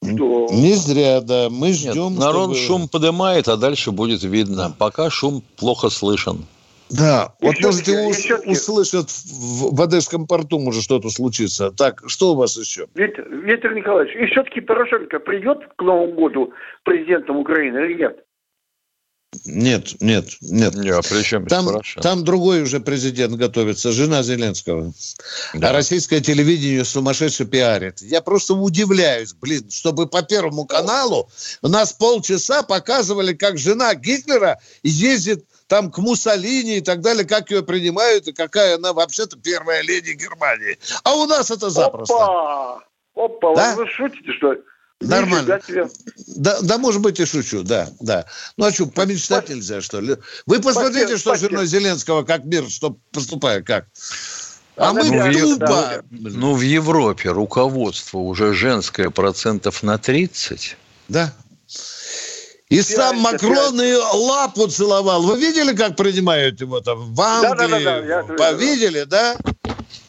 [0.02, 0.48] Что...
[0.50, 1.48] Не зря, да.
[1.50, 2.12] Мы ждем.
[2.12, 2.66] Нет, народ чтобы...
[2.66, 4.74] шум поднимает, а дальше будет видно.
[4.78, 6.46] Пока шум плохо слышен.
[6.90, 11.70] Да, и вот можете ус- услышать в, в Одесском порту может что-то случиться.
[11.70, 12.88] Так, что у вас еще?
[12.94, 16.52] Виктор, Виктор Николаевич, и все-таки Порошенко придет к Новому году
[16.84, 18.24] президентом Украины или нет?
[19.44, 20.74] Нет, нет, нет.
[20.74, 21.68] Не, а при чем там,
[22.02, 24.92] там другой уже президент готовится, жена Зеленского.
[25.54, 25.70] Да.
[25.70, 28.02] А российское телевидение сумасшедше пиарит.
[28.02, 31.30] Я просто удивляюсь, блин, чтобы по Первому каналу
[31.62, 37.52] у нас полчаса показывали, как жена Гитлера ездит там к Муссолини и так далее, как
[37.52, 40.76] ее принимают и какая она вообще-то первая леди Германии.
[41.04, 42.12] А у нас это запросто.
[42.12, 42.82] Опа!
[43.14, 43.76] Опа, да?
[43.76, 44.60] вы шутите, что ли?
[45.00, 45.60] Нормально.
[46.26, 48.26] Да, да, может быть, и шучу, да, да.
[48.56, 49.56] Ну, а что, помечтать Спасибо.
[49.56, 50.16] нельзя, что ли?
[50.44, 51.18] Вы посмотрите, Спасибо.
[51.18, 53.86] что с женой Зеленского, как мир, что поступает, как.
[54.76, 55.66] А, а мы ну, тупо.
[55.66, 56.02] Да.
[56.10, 60.76] Ну, в Европе руководство уже женское процентов на 30.
[61.08, 61.32] Да,
[62.70, 63.86] и 5, сам Макрон 5.
[63.86, 65.22] и лапу целовал.
[65.22, 67.56] Вы видели, как принимают его там в Англии?
[67.56, 68.48] Да, да, да, да.
[68.48, 68.52] Я...
[68.52, 69.36] Видели, да?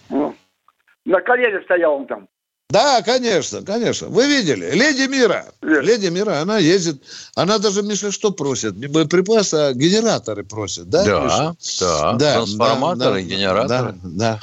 [0.09, 2.27] На колене стоял он там.
[2.69, 4.07] Да, конечно, конечно.
[4.07, 4.71] Вы видели.
[4.71, 5.45] Леди Мира.
[5.61, 5.81] Yes.
[5.81, 7.03] Леди Мира, она ездит.
[7.35, 8.75] Она даже, Миша, что просит?
[8.77, 10.89] Не боеприпасы, а генераторы просит.
[10.89, 11.55] Да, да, Миша?
[11.81, 12.13] да.
[12.13, 13.93] да Трансформаторы, да, генераторы.
[14.03, 14.39] Да,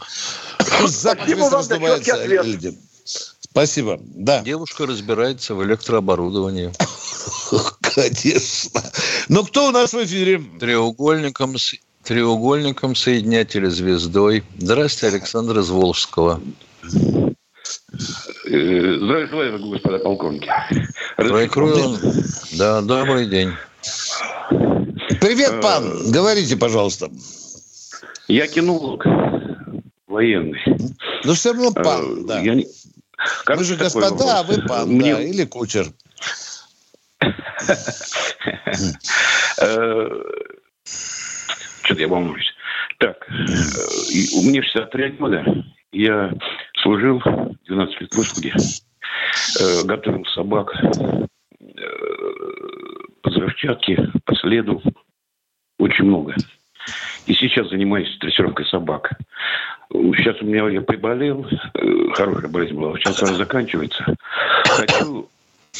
[0.70, 0.86] да.
[0.88, 1.62] Спасибо вам.
[3.40, 3.98] Спасибо.
[4.00, 4.42] Да.
[4.42, 6.70] Девушка разбирается в электрооборудовании.
[7.94, 8.82] Конечно.
[9.28, 10.42] Но кто у нас в эфире?
[10.58, 11.56] Треугольником,
[12.02, 14.44] треугольником соединятеля звездой.
[14.58, 16.40] Здравствуйте, Александр из Волжского.
[18.46, 20.50] Э, здравствуйте, господа полковники.
[21.18, 22.56] Здравствуйте.
[22.56, 23.52] Да, добрый день.
[25.20, 26.10] Привет, э, пан.
[26.10, 27.10] Говорите, пожалуйста.
[28.28, 29.04] Я кинолог
[30.06, 30.60] военный.
[31.24, 32.40] Ну, все равно пан, э, да.
[32.40, 32.66] Я не...
[33.46, 35.14] Вы же господа, а вы пан, Мне...
[35.14, 35.92] да, или кучер.
[41.82, 42.54] Что-то я волнуюсь.
[42.98, 45.44] Так, у меня 63 года.
[45.92, 46.32] Я
[46.82, 47.22] служил
[47.66, 48.54] 12 лет в Господе.
[49.84, 50.74] Готовил собак
[53.22, 54.82] по взрывчатке, по следу.
[55.78, 56.34] Очень много.
[57.26, 59.12] И сейчас занимаюсь дрессировкой собак.
[59.90, 61.46] Сейчас у меня я приболел,
[62.14, 64.04] хорошая болезнь была, сейчас она заканчивается.
[64.64, 65.28] Хочу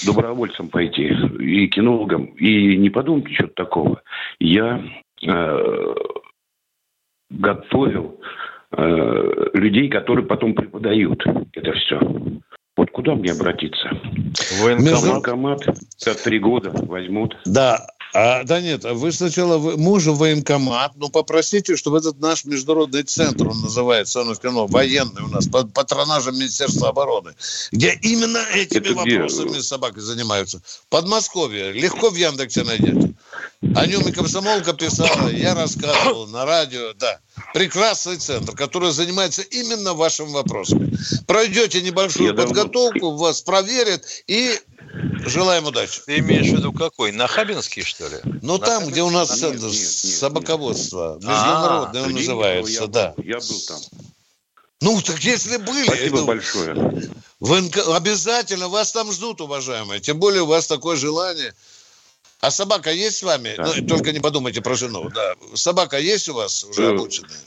[0.07, 1.05] добровольцем пойти
[1.41, 2.27] и кинологом.
[2.37, 4.03] И не подумайте ничего такого.
[4.39, 4.83] Я
[5.27, 5.95] э,
[7.31, 8.21] готовил
[8.73, 12.01] э, людей, которые потом преподают это все.
[12.77, 13.91] Вот куда мне обратиться?
[14.63, 15.03] Военкомат.
[15.03, 15.61] Военкомат.
[15.97, 17.37] За три года возьмут.
[17.45, 17.79] Да,
[18.15, 23.03] а, да нет, вы сначала, вы, мы уже военкомат, но попросите, чтобы этот наш международный
[23.03, 27.35] центр, он называется, он кино, военный у нас, под патронажем Министерства обороны,
[27.71, 29.63] где именно этими Это вопросами где?
[29.63, 30.63] собаки занимаются.
[30.89, 33.15] Подмосковье, легко в Яндексе найдете.
[33.75, 37.19] О нем и комсомолка писала, я рассказывал на радио, да.
[37.55, 40.97] Прекрасный центр, который занимается именно вашими вопросами.
[41.27, 43.17] Пройдете небольшую я подготовку, давно...
[43.17, 44.59] вас проверят и
[45.27, 46.01] Желаем удачи.
[46.07, 47.13] Ты имеешь в виду какой?
[47.13, 48.17] На Хабинский, что ли?
[48.43, 51.15] Ну, там, где у нас центр нет, нет, собаководства.
[51.17, 53.15] Международный а, он называется, да.
[53.19, 53.81] я был там.
[54.81, 55.87] Ну, так если были...
[55.87, 56.27] Спасибо это...
[56.27, 57.11] большое.
[57.41, 60.01] Вы обязательно вас там ждут, уважаемые.
[60.01, 61.55] Тем более у вас такое желание.
[62.41, 63.55] А собака есть с вами?
[63.57, 63.73] Да.
[63.77, 65.09] Ну, только не подумайте про жену.
[65.11, 65.35] Да.
[65.55, 67.39] Собака есть у вас уже э, обученная?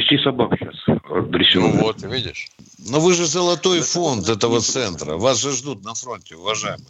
[0.00, 1.74] Около 10 собак сейчас дрессированы.
[1.74, 2.48] Ну вот, видишь.
[2.78, 5.16] Но вы же золотой фонд этого центра.
[5.16, 6.86] Вас же ждут на фронте, уважаемые.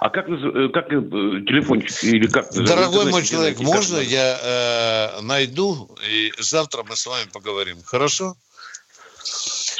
[0.00, 1.00] А как, э, как э,
[1.46, 2.50] телефончик или как?
[2.52, 7.76] Дорогой мой человек, можно я э, найду и завтра мы с вами поговорим?
[7.84, 8.34] Хорошо?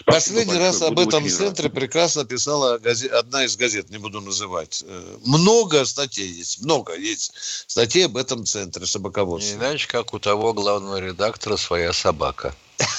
[0.09, 0.67] Последний большое.
[0.67, 1.75] раз об этом центре рад.
[1.75, 4.83] прекрасно писала газет, одна из газет, не буду называть.
[4.87, 7.33] Э, много статей есть, много есть
[7.67, 9.51] статей об этом центре собаководства.
[9.51, 12.55] Не иначе, как у того главного редактора своя собака.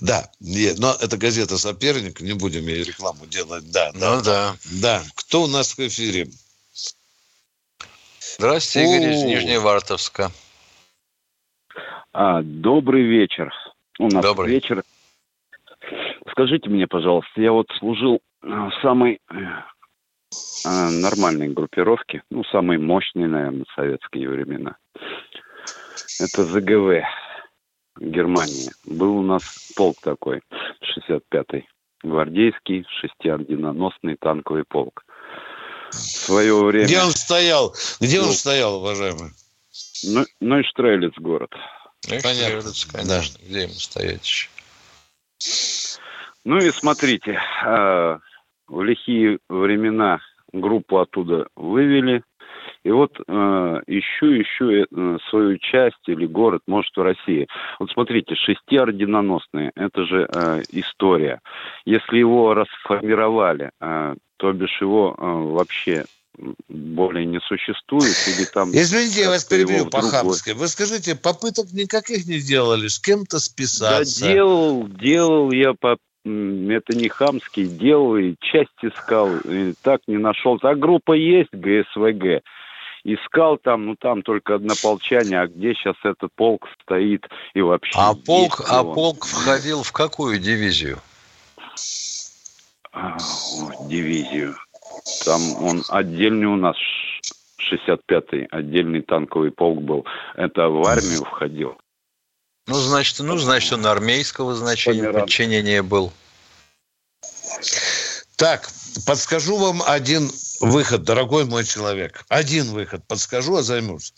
[0.00, 3.70] Да, нет, но это газета «Соперник», не будем ей рекламу делать.
[3.70, 4.56] Да, да, ну да.
[4.64, 6.28] Да, кто у нас в эфире?
[8.38, 10.30] Здравствуйте, Игорь из Нижневартовска.
[12.12, 13.52] А, добрый вечер.
[13.98, 14.50] У нас добрый.
[14.50, 14.82] вечер.
[16.30, 19.34] Скажите мне, пожалуйста, я вот служил в самой э,
[20.64, 24.76] нормальной группировке, ну, самой мощной, наверное, в советские времена.
[26.20, 27.04] Это ЗГВ.
[27.98, 28.70] Германии.
[28.86, 30.40] Был у нас полк такой,
[30.82, 31.68] 65-й.
[32.02, 35.04] Гвардейский, шестиординоносный танковый полк.
[35.90, 36.86] В свое время...
[36.86, 37.74] Где он стоял?
[38.00, 39.30] Где ну, он стоял, уважаемый?
[40.04, 41.50] Ну, ну и Штрелец город.
[42.08, 43.04] Ну, Понятно, конечно.
[43.06, 43.22] Да.
[43.46, 44.48] Где ему стоять еще?
[46.44, 48.18] Ну и смотрите, а,
[48.66, 50.20] в лихие времена
[50.52, 52.22] группу оттуда вывели,
[52.82, 57.46] и вот э, ищу, ищу э, свою часть или город, может, в России.
[57.78, 61.40] Вот смотрите, шестиординоносные, это же э, история.
[61.84, 66.06] Если его расформировали, э, то бишь его э, вообще
[66.68, 68.70] более не существует или там...
[68.72, 70.50] Извините, я вас перебью по-хамски.
[70.50, 74.20] Вы скажите, попыток никаких не делали с кем-то списаться?
[74.20, 80.18] Да делал, делал я по это не хамский, делал и часть искал, и так не
[80.18, 80.58] нашел.
[80.62, 82.42] А группа есть, ГСВГ
[83.04, 87.92] искал там, ну там только однополчане, а где сейчас этот полк стоит и вообще.
[87.96, 90.98] А полк, а полк входил в какую дивизию?
[92.92, 93.16] А,
[93.88, 94.56] дивизию.
[95.24, 96.76] Там он отдельный у нас
[97.72, 100.04] 65-й, отдельный танковый полк был.
[100.34, 101.76] Это в армию входил.
[102.66, 105.22] Ну, значит, ну, значит, он армейского значения Померан.
[105.22, 106.12] подчинения был.
[108.36, 108.68] Так,
[109.06, 110.30] подскажу вам один
[110.60, 112.24] выход, дорогой мой человек.
[112.28, 114.14] Один выход подскажу, а займусь.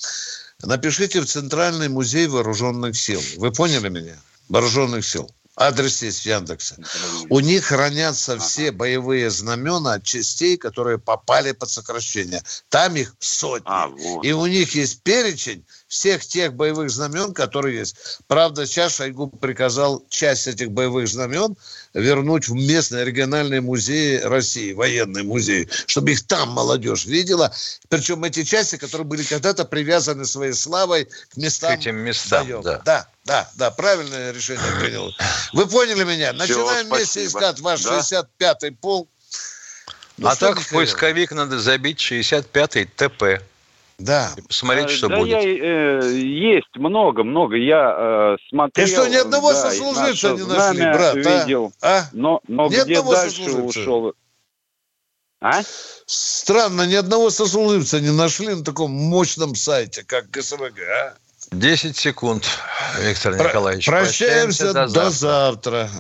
[0.63, 3.21] Напишите в Центральный музей вооруженных сил.
[3.39, 4.17] Вы поняли меня?
[4.49, 5.29] Вооруженных сил.
[5.57, 6.77] Адрес есть в Яндексе.
[7.29, 12.43] У них хранятся все боевые знамена частей, которые попали под сокращение.
[12.71, 13.67] Там их сотни.
[13.67, 14.25] А, вот.
[14.25, 17.97] И у них есть перечень всех тех боевых знамен, которые есть.
[18.27, 21.55] Правда, сейчас Шойгу приказал часть этих боевых знамен
[21.93, 27.55] вернуть в местные региональные музеи России, военные музеи, чтобы их там молодежь видела.
[27.91, 31.77] Причем эти части, которые были когда-то привязаны своей славой к местам.
[31.77, 32.65] К этим местам, боев.
[32.65, 32.81] да.
[32.87, 35.13] Да, да, да, правильное решение принял.
[35.53, 36.33] Вы поняли меня?
[36.33, 37.99] Начинаем Все, вместе искать ваш да?
[37.99, 39.11] 65-й полк.
[40.17, 43.45] Ну, а так в поисковик надо забить 65-й ТП.
[43.99, 44.33] Да.
[44.37, 45.33] И посмотреть, что да будет.
[45.33, 47.57] Я, э, есть много, много.
[47.57, 48.87] Я э, смотрел.
[48.87, 51.15] Ты что, ни одного да, сослуживца не нашли, брат?
[51.15, 51.19] А?
[51.19, 51.73] Видел.
[51.81, 52.05] А?
[52.13, 54.15] Но, но ни где дальше ушел?
[55.41, 55.61] А?
[56.07, 61.15] Странно, ни одного сослуживца не нашли на таком мощном сайте, как ГСВГ, а?
[61.51, 62.45] 10 секунд,
[63.01, 63.87] Виктор Про- Николаевич.
[63.87, 65.91] Прощаемся, прощаемся до, до завтра.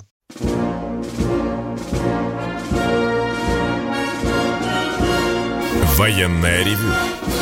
[5.96, 6.92] Военная ревю